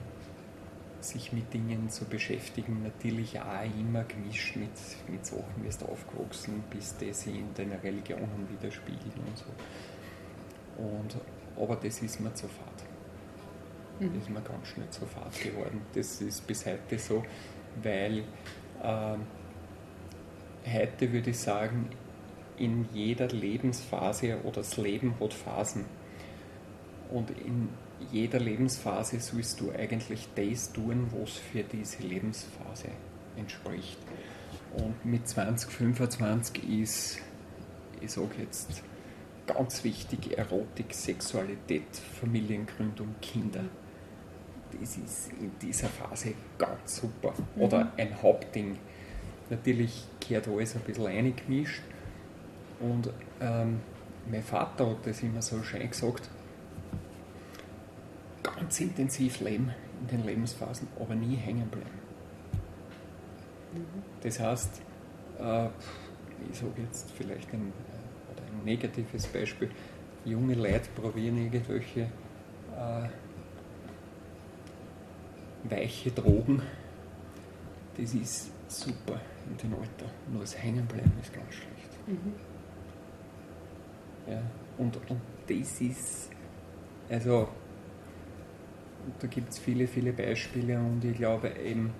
[1.00, 4.70] sich mit Dingen zu beschäftigen, natürlich auch immer gemischt mit,
[5.08, 10.82] mit Sachen, wie du aufgewachsen bist, die sich in deiner Religion widerspiegeln und so.
[10.82, 11.16] Und,
[11.56, 14.00] aber das ist mir zu fad.
[14.00, 14.18] mhm.
[14.18, 15.82] ist mir ganz schnell zu fad geworden.
[15.94, 17.24] Das ist bis heute so,
[17.82, 18.18] weil
[18.82, 19.16] äh,
[20.66, 21.90] heute würde ich sagen,
[22.56, 25.84] in jeder Lebensphase oder das Leben hat Phasen.
[27.10, 27.68] Und in
[28.10, 32.88] jeder Lebensphase sollst du eigentlich das tun, was für diese Lebensphase
[33.36, 33.98] entspricht.
[34.74, 37.18] Und mit 2025 ist,
[38.00, 38.82] ich sage jetzt,
[39.46, 43.64] ganz wichtig Erotik, Sexualität, Familiengründung, Kinder.
[44.80, 47.34] Das ist in dieser Phase ganz super.
[47.56, 47.62] Mhm.
[47.62, 48.78] Oder ein Hauptding.
[49.52, 51.82] Natürlich gehört alles ein bisschen eingemischt.
[52.80, 53.80] Und ähm,
[54.30, 56.30] mein Vater hat das immer so schön gesagt,
[58.42, 62.00] ganz intensiv leben in den Lebensphasen, aber nie hängen bleiben.
[64.22, 64.80] Das heißt,
[65.38, 65.66] äh,
[66.50, 67.74] ich sage jetzt vielleicht ein,
[68.30, 69.70] ein negatives Beispiel,
[70.24, 72.08] junge Leute probieren irgendwelche
[72.74, 73.08] äh,
[75.68, 76.62] weiche Drogen.
[77.98, 79.20] Das ist super
[79.50, 80.06] in dem Alter.
[80.30, 82.08] Nur das Hängenbleiben ist ganz schlecht.
[82.08, 82.34] Mhm.
[84.28, 84.42] Ja,
[84.78, 86.30] und, und das ist,
[87.10, 87.48] also
[89.20, 91.92] da gibt es viele, viele Beispiele und ich glaube eben,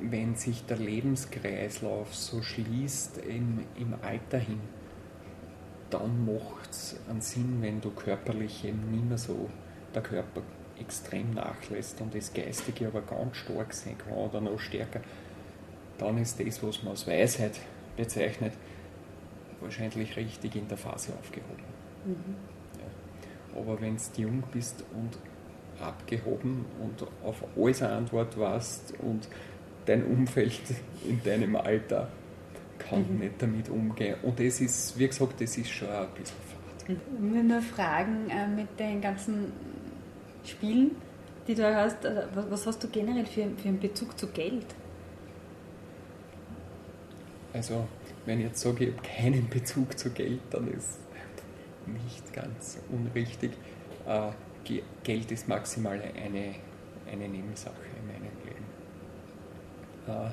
[0.00, 4.60] wenn sich der Lebenskreislauf so schließt im, im Alter hin,
[5.90, 9.48] dann macht es einen Sinn, wenn du körperlich eben nicht mehr so,
[9.94, 10.42] der Körper
[10.80, 15.00] extrem nachlässt und das Geistige aber ganz stark sein kann oder noch stärker,
[15.98, 17.58] dann ist das, was man als Weisheit
[17.96, 18.52] bezeichnet,
[19.60, 21.64] wahrscheinlich richtig in der Phase aufgehoben.
[22.04, 22.34] Mhm.
[22.78, 23.60] Ja.
[23.60, 25.18] Aber wenn du jung bist und
[25.80, 29.28] abgehoben und auf alles eine Antwort warst und
[29.86, 30.60] dein Umfeld
[31.08, 32.08] in deinem Alter
[32.78, 33.18] kann mhm.
[33.20, 34.16] nicht damit umgehen.
[34.22, 36.88] Und das ist, wie gesagt, das ist schon ein bisschen fad.
[36.88, 39.52] Ich will nur fragen, äh, mit den ganzen
[40.44, 40.90] Spielen,
[41.46, 44.66] die du hast, äh, was hast du generell für, für einen Bezug zu Geld?
[47.54, 47.86] Also,
[48.26, 50.98] wenn ich jetzt sage, ich habe keinen Bezug zu Geld, dann ist
[51.86, 53.52] nicht ganz unrichtig.
[54.06, 54.30] Äh,
[55.04, 56.56] Geld ist maximal eine,
[57.10, 58.64] eine Nebensache in meinem Leben.
[60.08, 60.30] Äh,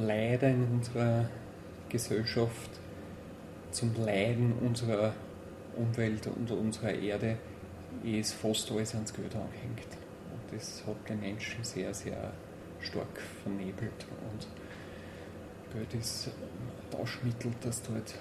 [0.00, 1.28] leider in unserer
[1.90, 2.70] Gesellschaft
[3.70, 5.12] zum Leiden unserer
[5.76, 7.36] Umwelt und unserer Erde
[8.02, 9.96] ist fast alles ans Geld angehängt.
[10.32, 12.32] Und das hat den Menschen sehr, sehr
[12.80, 14.06] stark vernebelt.
[14.32, 14.46] Und
[15.78, 16.30] Geld ist
[16.90, 18.12] Tauschmittel, das du halt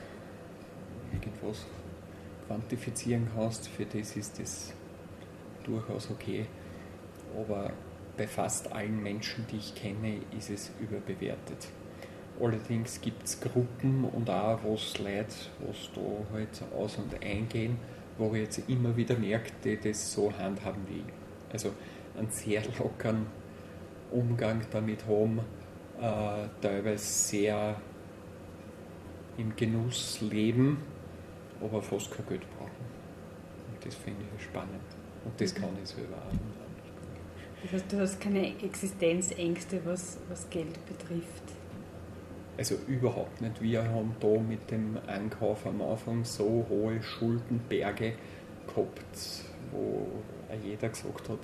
[1.12, 1.66] irgendwas
[2.46, 3.68] quantifizieren kannst.
[3.68, 4.74] Für das ist das
[5.64, 6.46] durchaus okay.
[7.36, 7.74] Aber
[8.16, 11.68] bei fast allen Menschen, die ich kenne, ist es überbewertet.
[12.40, 16.02] Allerdings gibt es Gruppen und auch was Leute, was da
[16.34, 17.80] halt aus- und eingehen,
[18.20, 21.52] wo ich jetzt immer wieder merke, die das so handhaben wie ich.
[21.52, 21.74] Also
[22.16, 23.26] einen sehr lockeren
[24.12, 25.40] Umgang damit haben,
[26.02, 27.76] äh, teilweise sehr
[29.38, 30.78] im Genuss leben,
[31.62, 32.72] aber fast kein Geld brauchen.
[33.72, 34.82] Und das finde ich spannend.
[35.26, 36.58] Und das kann ich selber auch.
[37.64, 41.44] Das heißt, du hast keine Existenzängste, was, was Geld betrifft?
[42.58, 43.62] Also überhaupt nicht.
[43.62, 48.14] Wir haben da mit dem Einkauf am Anfang so hohe Schuldenberge
[48.68, 50.08] gehabt, wo
[50.64, 51.40] jeder gesagt hat,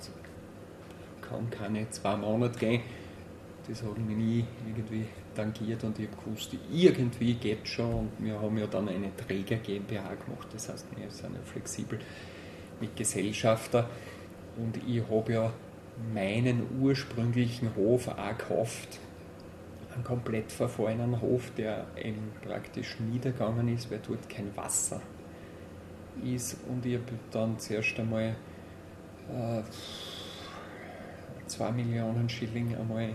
[1.20, 2.82] kann keine zwei Monate gehen.
[3.66, 8.38] Das hat mich nie irgendwie tangiert und ich habe gewusst, irgendwie geht schon und wir
[8.38, 11.98] haben ja dann eine Träger GmbH gemacht, das heißt, wir sind ja flexibel
[12.80, 13.88] mit Gesellschafter
[14.58, 15.52] und ich habe ja
[16.12, 18.98] meinen ursprünglichen Hof auch gekauft.
[19.94, 25.00] Einen komplett verfallenen Hof, der eben praktisch niedergegangen ist, weil dort kein Wasser
[26.24, 26.56] ist.
[26.68, 28.34] Und ich habe dann zuerst einmal
[29.32, 29.62] äh,
[31.46, 33.10] 2 Millionen Schilling einmal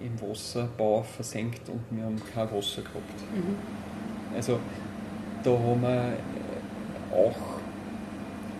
[0.00, 3.20] im Wasserbau versenkt und wir haben kein Wasser gehabt.
[3.34, 3.56] Mhm.
[4.34, 4.58] Also
[5.42, 6.16] da haben wir
[7.12, 7.36] auch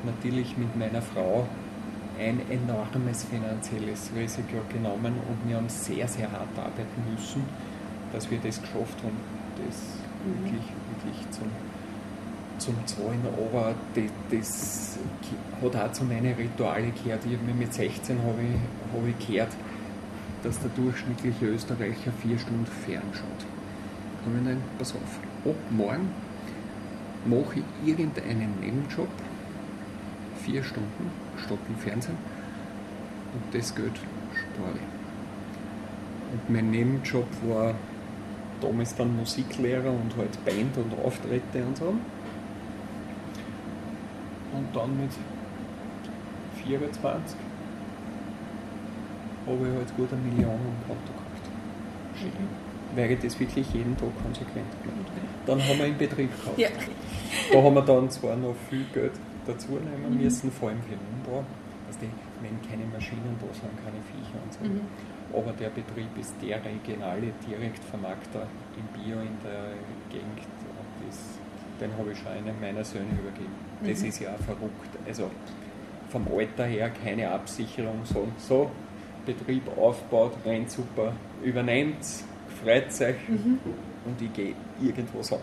[0.05, 1.47] natürlich mit meiner Frau
[2.19, 7.43] ein enormes finanzielles Risiko genommen und wir haben sehr, sehr hart arbeiten müssen,
[8.13, 9.17] dass wir das geschafft haben,
[9.67, 9.77] das
[10.25, 10.45] mhm.
[10.45, 10.67] wirklich,
[11.03, 11.51] wirklich zum,
[12.59, 13.21] zum Zahlen.
[13.37, 14.99] Aber das, das
[15.63, 17.23] hat auch zu meinen Ritualen gehört.
[17.27, 19.53] Ich mit 16 habe ich, habe ich gehört,
[20.45, 23.41] dass der durchschnittliche Österreicher vier Stunden fernschaut.
[24.21, 26.11] Da habe ich gedacht, pass auf, ab morgen
[27.25, 29.09] mache ich irgendeinen Nebenjob,
[30.45, 32.19] vier Stunden statt im Fernsehen
[33.33, 36.33] und das Geld spare ich.
[36.33, 37.75] Und mein Nebenjob war
[38.61, 41.95] damals dann Musiklehrer und halt Band und Auftritte und so.
[44.53, 45.11] Und dann mit
[46.67, 47.44] 24
[49.47, 51.45] habe ich halt gut eine Million im Konto gehabt.
[52.23, 52.97] Mhm.
[52.97, 55.13] Weil ich das wirklich jeden Tag konsequent gemacht
[55.47, 56.59] Dann haben wir einen Betrieb gehabt.
[56.59, 56.69] Ja.
[57.53, 59.13] Da haben wir dann zwar noch viel Geld
[59.47, 60.23] dazu nehmen mhm.
[60.23, 61.45] müssen, vor allem für den Umbau.
[61.87, 64.65] Also die, wenn keine Maschinen da sind, keine Viecher und so.
[64.65, 64.81] Mhm.
[65.35, 68.47] Aber der Betrieb ist der regionale Direktvermarkter
[68.79, 69.75] im Bio in der
[70.11, 70.39] Gegend.
[70.39, 71.19] Und das,
[71.81, 73.53] den habe ich schon einem meiner Söhne übergeben.
[73.83, 74.09] Das mhm.
[74.09, 74.95] ist ja auch verrückt.
[75.07, 75.31] Also
[76.11, 78.71] vom Alter her keine Absicherung, so, so
[79.27, 81.13] Betrieb aufbaut, rennt super,
[81.43, 82.05] übernehmt,
[82.63, 83.59] freut euch mhm.
[84.05, 85.41] und ich gehe irgendwo so.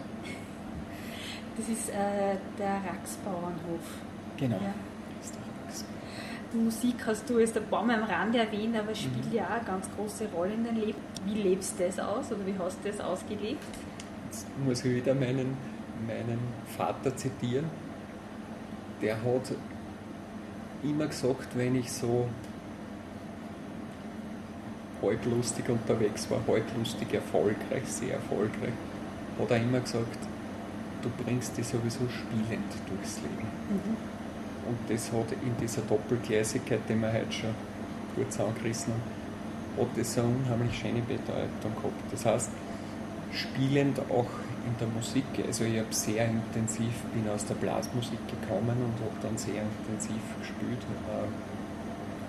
[1.57, 3.82] Das ist äh, der Raxbauernhof.
[4.38, 4.55] Genau.
[4.57, 4.73] Ja.
[6.53, 9.38] Musik hast du jetzt ein paar Mal am Rande erwähnt, aber spielt mhm.
[9.38, 10.97] ja auch eine ganz große Rolle in deinem Leben.
[11.25, 13.63] Wie lebst du das aus oder wie hast du das ausgelebt?
[14.25, 15.55] Jetzt muss ich wieder meinen,
[16.05, 16.39] meinen
[16.77, 17.65] Vater zitieren.
[19.01, 19.53] Der hat
[20.84, 22.27] immer gesagt, wenn ich so
[25.01, 28.73] halblustig unterwegs war, halblustig erfolgreich, sehr erfolgreich,
[29.39, 30.17] hat er immer gesagt,
[31.01, 33.47] du bringst dich sowieso spielend durchs Leben.
[33.69, 33.97] Mhm.
[34.69, 37.55] Und das hat in dieser Doppelgleisigkeit, die wir heute schon
[38.15, 42.11] kurz angerissen haben, hat das eine unheimlich schöne Bedeutung gehabt.
[42.11, 42.49] Das heißt,
[43.33, 44.29] spielend auch
[44.67, 49.17] in der Musik, also ich habe sehr intensiv, bin aus der Blasmusik gekommen und habe
[49.23, 51.25] dann sehr intensiv gespielt, äh,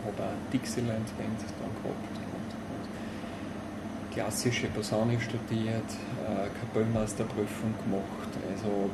[0.07, 2.22] habe auch Dixieland Band dann gehabt
[4.13, 5.89] klassische Posaune studiert,
[6.27, 8.91] äh, Kapellmeisterprüfung gemacht, also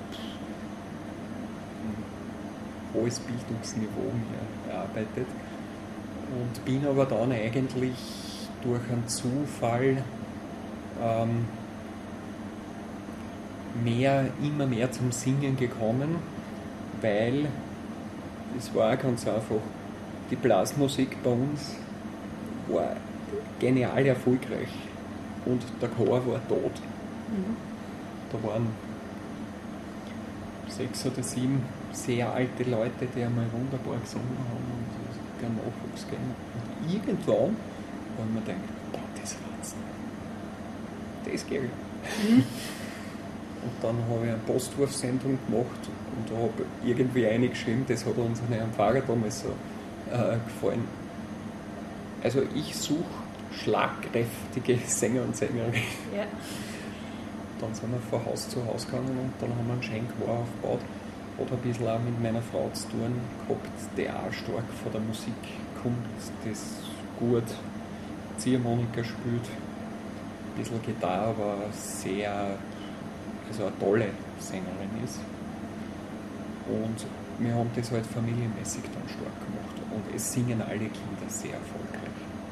[2.94, 5.26] hohes Bildungsniveau mir erarbeitet.
[6.30, 7.94] Und bin aber dann eigentlich
[8.62, 10.02] durch einen Zufall
[11.02, 11.46] ähm,
[13.82, 16.16] mehr, immer mehr zum Singen gekommen,
[17.00, 17.46] weil
[18.58, 19.56] es war ganz einfach,
[20.30, 21.76] die Blasmusik bei uns
[22.68, 22.96] war
[23.58, 24.87] genial erfolgreich
[25.44, 26.72] und der Chor war tot.
[27.30, 27.56] Mhm.
[28.30, 28.66] Da waren
[30.68, 31.62] sechs oder sieben
[31.92, 36.18] sehr alte Leute, die einmal wunderbar gesungen haben und der Nachwuchs gehen.
[36.54, 37.56] Und irgendwann,
[38.18, 39.74] ich mir denke, boah, das war's.
[41.24, 41.62] Das geht.
[41.62, 42.44] Mhm.
[43.60, 45.80] Und dann habe ich eine Postwurfsendung gemacht
[46.16, 49.48] und da habe irgendwie eingeschrieben, das hat uns einem Fahrer damals so
[50.12, 50.84] äh, gefallen.
[52.22, 53.02] Also ich suche
[53.62, 55.74] schlagkräftige Sänger und Sängerinnen.
[56.16, 56.24] Ja.
[57.60, 60.80] Dann sind wir von Haus zu Haus gegangen und dann haben wir einen Schenkwar aufgebaut.
[61.38, 63.14] Hat ein bisschen auch mit meiner Frau zu tun
[63.46, 65.34] gehabt, die auch stark von der Musik
[65.82, 65.96] kommt,
[66.44, 66.60] das
[67.18, 67.44] gut
[68.38, 72.58] Ziehharmonika spielt, ein bisschen Gitarre, aber sehr
[73.48, 75.20] also eine tolle Sängerin ist.
[76.68, 77.06] Und
[77.38, 79.76] wir haben das halt familienmäßig dann stark gemacht.
[79.90, 82.07] Und es singen alle Kinder sehr erfolgreich.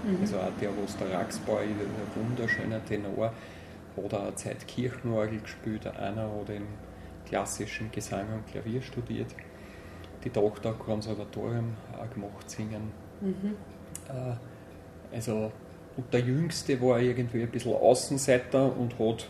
[0.07, 0.18] Mhm.
[0.20, 1.74] Also auch der, was der Raxbau ein
[2.14, 3.32] wunderschöner Tenor,
[3.96, 6.66] hat auch eine Zeit Kirchenorgel gespielt, einer hat im
[7.26, 9.34] klassischen Gesang und Klavier studiert.
[10.24, 12.92] Die Tochter hat Konservatorium auch gemacht, singen.
[13.20, 13.57] Mhm.
[14.09, 15.52] Äh, also,
[15.96, 19.28] und der Jüngste war irgendwie ein bisschen Außenseiter und hat,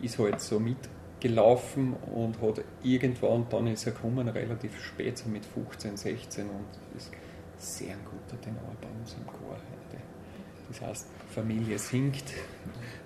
[0.00, 0.78] ist halt so mit
[1.20, 6.96] gelaufen und hat irgendwann, dann ist er gekommen, relativ spät, so mit 15, 16 und
[6.96, 7.10] ist
[7.58, 10.02] sehr ein guter Tenor bei uns im Chor heute.
[10.68, 12.24] Das heißt, Familie singt,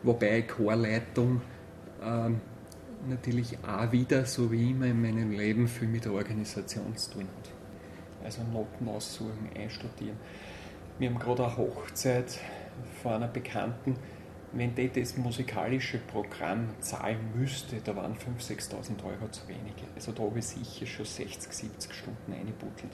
[0.03, 1.41] wobei Chorleitung
[2.03, 2.41] ähm,
[3.09, 7.23] natürlich auch wieder, so wie immer in meinem Leben, viel mit der Organisation zu tun
[7.23, 8.25] hat.
[8.25, 10.17] Also Noten aussuchen, einstudieren.
[10.99, 12.39] Wir haben gerade eine Hochzeit
[13.03, 13.97] von einer Bekannten,
[14.53, 19.75] wenn die das musikalische Programm zahlen müsste, da waren 5.000, 6.000 Euro zu wenig.
[19.95, 22.93] Also da habe ich sicher schon 60, 70 Stunden eingebuttelt,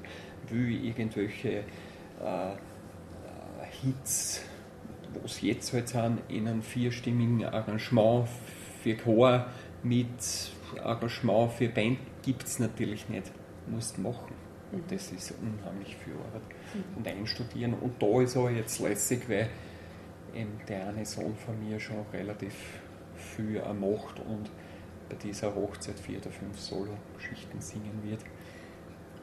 [0.48, 1.64] wie irgendwelche
[2.20, 2.56] äh,
[3.82, 4.42] Hits,
[5.14, 8.28] wo es jetzt halt sind, in einem vierstimmigen Arrangement
[8.82, 9.46] für Chor
[9.82, 10.50] mit
[10.82, 13.30] Arrangement für Band gibt es natürlich nicht.
[13.66, 14.34] Musst machen.
[14.72, 14.94] Und mhm.
[14.94, 16.42] das ist unheimlich viel Arbeit.
[16.74, 16.96] Mhm.
[16.96, 17.74] Und einstudieren.
[17.74, 19.48] Und da ist auch jetzt lässig, weil
[20.34, 22.54] eben der eine Sohn von mir schon relativ
[23.16, 24.50] viel macht und
[25.08, 28.20] bei dieser Hochzeit vier oder fünf Solo-Geschichten singen wird,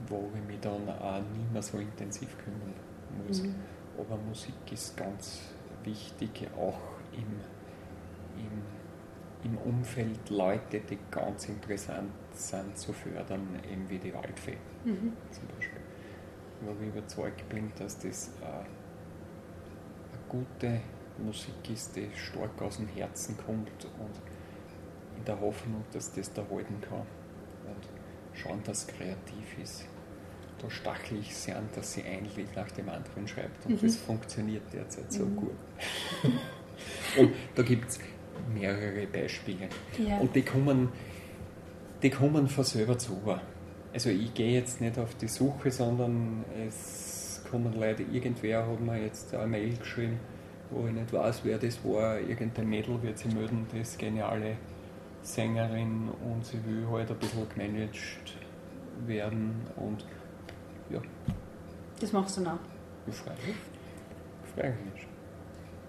[0.07, 2.73] wo ich mich dann auch nicht mehr so intensiv kümmern
[3.25, 3.43] muss.
[3.43, 3.55] Mhm.
[3.97, 5.41] Aber Musik ist ganz
[5.85, 6.79] wichtig, auch
[7.13, 7.39] im,
[8.37, 15.13] im, im Umfeld Leute, die ganz interessant sind zu fördern, eben wie die Waldfee mhm.
[15.31, 15.81] zum Beispiel.
[16.61, 18.67] Wo ich überzeugt bin, dass das äh, eine
[20.27, 20.81] gute
[21.17, 24.21] Musik ist, die stark aus dem Herzen kommt und
[25.17, 29.85] in der Hoffnung, dass das da halten kann und schauen, dass es kreativ ist
[30.61, 33.65] da stachelig sind, dass sie ein Lied nach dem anderen schreibt.
[33.65, 33.85] Und mhm.
[33.85, 35.35] das funktioniert derzeit so mhm.
[35.35, 35.55] gut.
[37.17, 37.99] und da gibt es
[38.53, 39.69] mehrere Beispiele.
[39.97, 40.17] Ja.
[40.17, 40.89] Und die kommen,
[42.01, 43.19] die kommen von selber zu.
[43.93, 49.01] Also ich gehe jetzt nicht auf die Suche, sondern es kommen Leute, irgendwer hat mir
[49.01, 50.19] jetzt eine Mail geschrieben,
[50.69, 52.19] wo ich nicht weiß, wer das war.
[52.19, 54.57] Irgendein Mädel wird sie melden, das geniale
[55.21, 58.37] Sängerin und sie will halt ein bisschen gemanagt
[59.07, 60.05] werden und
[60.89, 61.01] ja.
[61.99, 62.59] Das machst du noch?
[63.07, 63.55] Ja, freilich.
[64.55, 65.07] Freilich.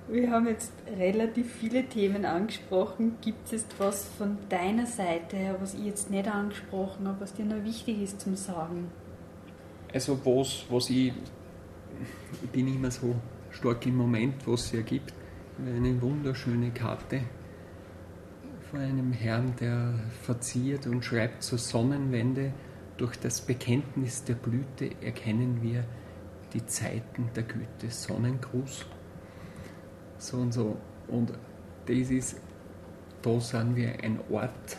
[0.09, 3.16] Wir haben jetzt relativ viele Themen angesprochen.
[3.20, 7.44] Gibt es was von deiner Seite her, was ich jetzt nicht angesprochen habe, was dir
[7.44, 8.89] noch wichtig ist zum Sagen?
[9.93, 11.12] Also was, was ich,
[12.43, 13.16] ich bin immer so
[13.51, 15.12] stark im Moment, was es ergibt.
[15.59, 17.23] Eine wunderschöne Karte
[18.70, 22.52] von einem Herrn, der verziert und schreibt zur Sonnenwende,
[22.97, 25.85] durch das Bekenntnis der Blüte erkennen wir
[26.52, 27.90] die Zeiten der Güte.
[27.90, 28.86] Sonnengruß
[30.18, 30.77] so und so.
[31.09, 31.32] Und
[31.86, 32.40] das ist,
[33.23, 34.77] da sind wir ein Ort,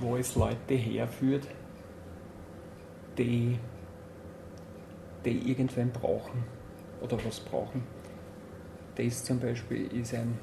[0.00, 1.46] wo es Leute herführt,
[3.18, 3.58] die,
[5.24, 6.44] die irgendwann brauchen
[7.00, 7.82] oder was brauchen.
[8.94, 10.38] Das zum Beispiel ist ein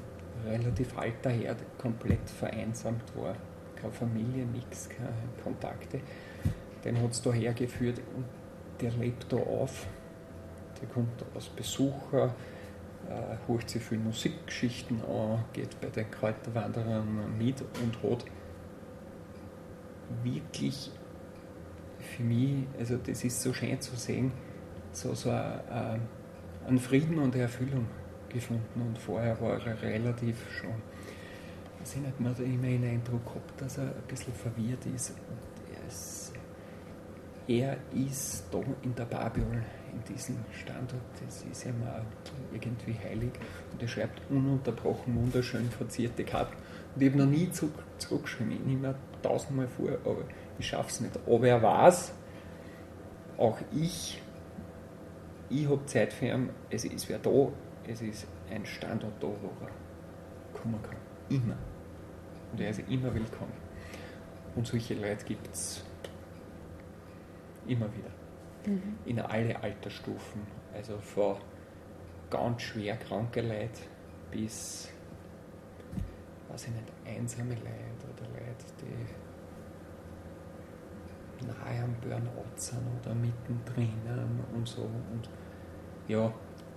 [0.46, 3.34] relativ alter Herr, der komplett vereinsamt war.
[3.80, 6.00] Keine Familie, nichts, keine Kontakte.
[6.84, 8.24] Den hat es da hergeführt und
[8.80, 9.86] der lebt da auf.
[10.80, 12.34] Der kommt als Besucher,
[13.08, 18.24] äh, holt sich viele Musikgeschichten an, geht bei den Kräuterwanderern mit und hat
[20.22, 20.90] wirklich
[21.98, 24.32] für mich, also das ist so schön zu sehen,
[24.92, 27.86] so, so einen Frieden und eine Erfüllung
[28.28, 30.74] gefunden und vorher war er relativ schon,
[31.78, 35.14] ich weiß nicht, man hat immer den Eindruck gehabt, dass er ein bisschen verwirrt ist.
[35.72, 36.32] Er ist,
[37.46, 42.04] er ist da in der Babel in diesem Standort, das ist ja mal
[42.52, 43.30] irgendwie heilig.
[43.72, 46.56] Und er schreibt ununterbrochen wunderschön verzierte Karten.
[46.94, 48.52] Und ich habe noch nie zurück, zurückgeschrieben.
[48.52, 50.24] Ich nehme tausendmal vor, aber
[50.58, 51.18] ich schaffe es nicht.
[51.26, 52.12] Aber er weiß,
[53.38, 54.20] auch ich,
[55.48, 57.48] ich habe Zeit für ihn, es ist wer da,
[57.86, 60.96] es ist ein Standort da, wo er kommen kann.
[61.30, 61.56] Immer.
[62.52, 63.52] Und er ist immer willkommen.
[64.56, 65.84] Und solche Leute gibt es
[67.66, 68.10] immer wieder
[68.66, 68.98] mhm.
[69.04, 70.40] in alle Altersstufen.
[70.74, 71.36] Also von
[72.30, 73.82] ganz schwer kranke Leute
[74.30, 74.90] bis,
[76.48, 79.06] weiß ich nicht, einsame Leute oder Leute, die
[81.46, 83.92] nahe am Burnout sind oder mittendrin
[84.54, 84.82] und so.
[84.82, 85.30] Und
[86.08, 86.32] ja,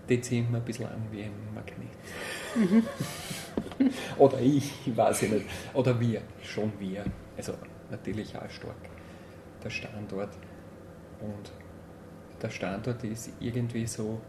[0.08, 1.90] die ziehen mir ein bisschen an wie ein Magnet.
[2.56, 2.84] Mhm.
[4.18, 5.46] oder ich, weiß ich nicht.
[5.74, 7.04] Oder wir, schon wir.
[7.38, 7.54] Also
[7.90, 8.76] natürlich auch stark
[9.64, 10.36] der Standort.
[11.20, 11.52] Und
[12.42, 14.20] der Standort ist irgendwie so,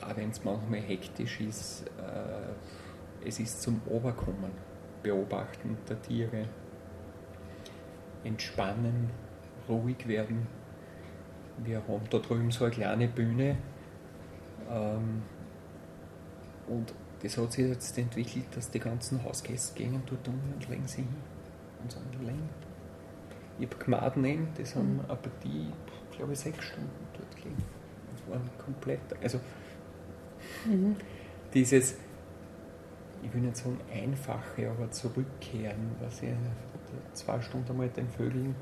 [0.00, 4.52] auch wenn es manchmal hektisch ist, äh, es ist zum Oberkommen,
[5.02, 6.48] Beobachten der Tiere,
[8.22, 9.10] entspannen,
[9.68, 10.46] ruhig werden.
[11.58, 13.56] Wir haben da drüben so eine kleine Bühne
[14.70, 15.22] ähm,
[16.66, 20.86] und das hat sich jetzt entwickelt, dass die ganzen Hausgäste gehen dort um und legen
[20.86, 21.08] sie hin
[21.82, 22.48] und sagen, legen.
[23.58, 25.00] Ich habe Gmaden, das haben mhm.
[25.00, 25.72] eine Partie
[26.16, 27.64] glaube ich, sechs Stunden dort gelegen.
[28.12, 29.40] Das war komplett, also
[30.66, 30.96] mhm.
[31.52, 31.96] dieses,
[33.22, 36.30] ich will nicht sagen einfache, aber zurückkehren, was ich
[37.14, 38.54] zwei Stunden einmal den Vögeln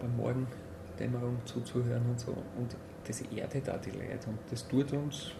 [0.00, 2.32] beim Morgendämmerung zuzuhören und so.
[2.56, 2.76] Und
[3.06, 5.32] das erdet auch die Leute und das tut uns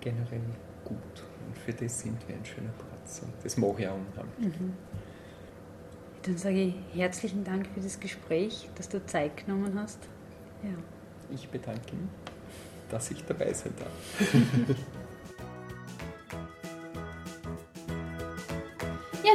[0.00, 0.40] generell
[0.88, 1.24] gut.
[1.46, 3.22] Und für das sind wir ein schöner Platz.
[3.22, 4.60] Und das mache ich auch unheimlich.
[4.60, 4.72] Mhm.
[6.22, 10.00] Dann sage ich herzlichen Dank für das Gespräch, dass du Zeit genommen hast.
[10.62, 10.70] Ja.
[11.34, 12.10] Ich bedanke mich,
[12.90, 14.34] dass ich dabei sein darf.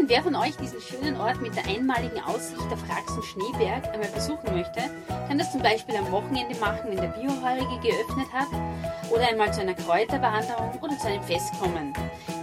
[0.03, 4.09] und wer von euch diesen schönen Ort mit der einmaligen Aussicht auf Raxen Schneeberg einmal
[4.09, 8.49] besuchen möchte, kann das zum Beispiel am Wochenende machen, wenn der Bioheurige geöffnet hat,
[9.09, 11.93] oder einmal zu einer Kräuterwanderung oder zu einem Fest kommen.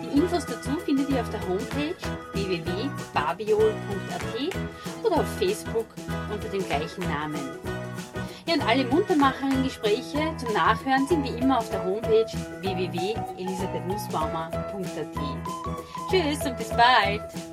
[0.03, 1.95] Die Infos dazu findet ihr auf der Homepage
[2.32, 4.57] www.babiol.at
[5.05, 5.89] oder auf Facebook
[6.32, 7.59] unter dem gleichen Namen.
[8.47, 12.24] Ja, und alle muntermachenden Gespräche zum Nachhören sind wie immer auf der Homepage
[12.62, 15.19] www.elisabethnussbaumer.at.
[16.11, 17.50] Tschüss und bis bald!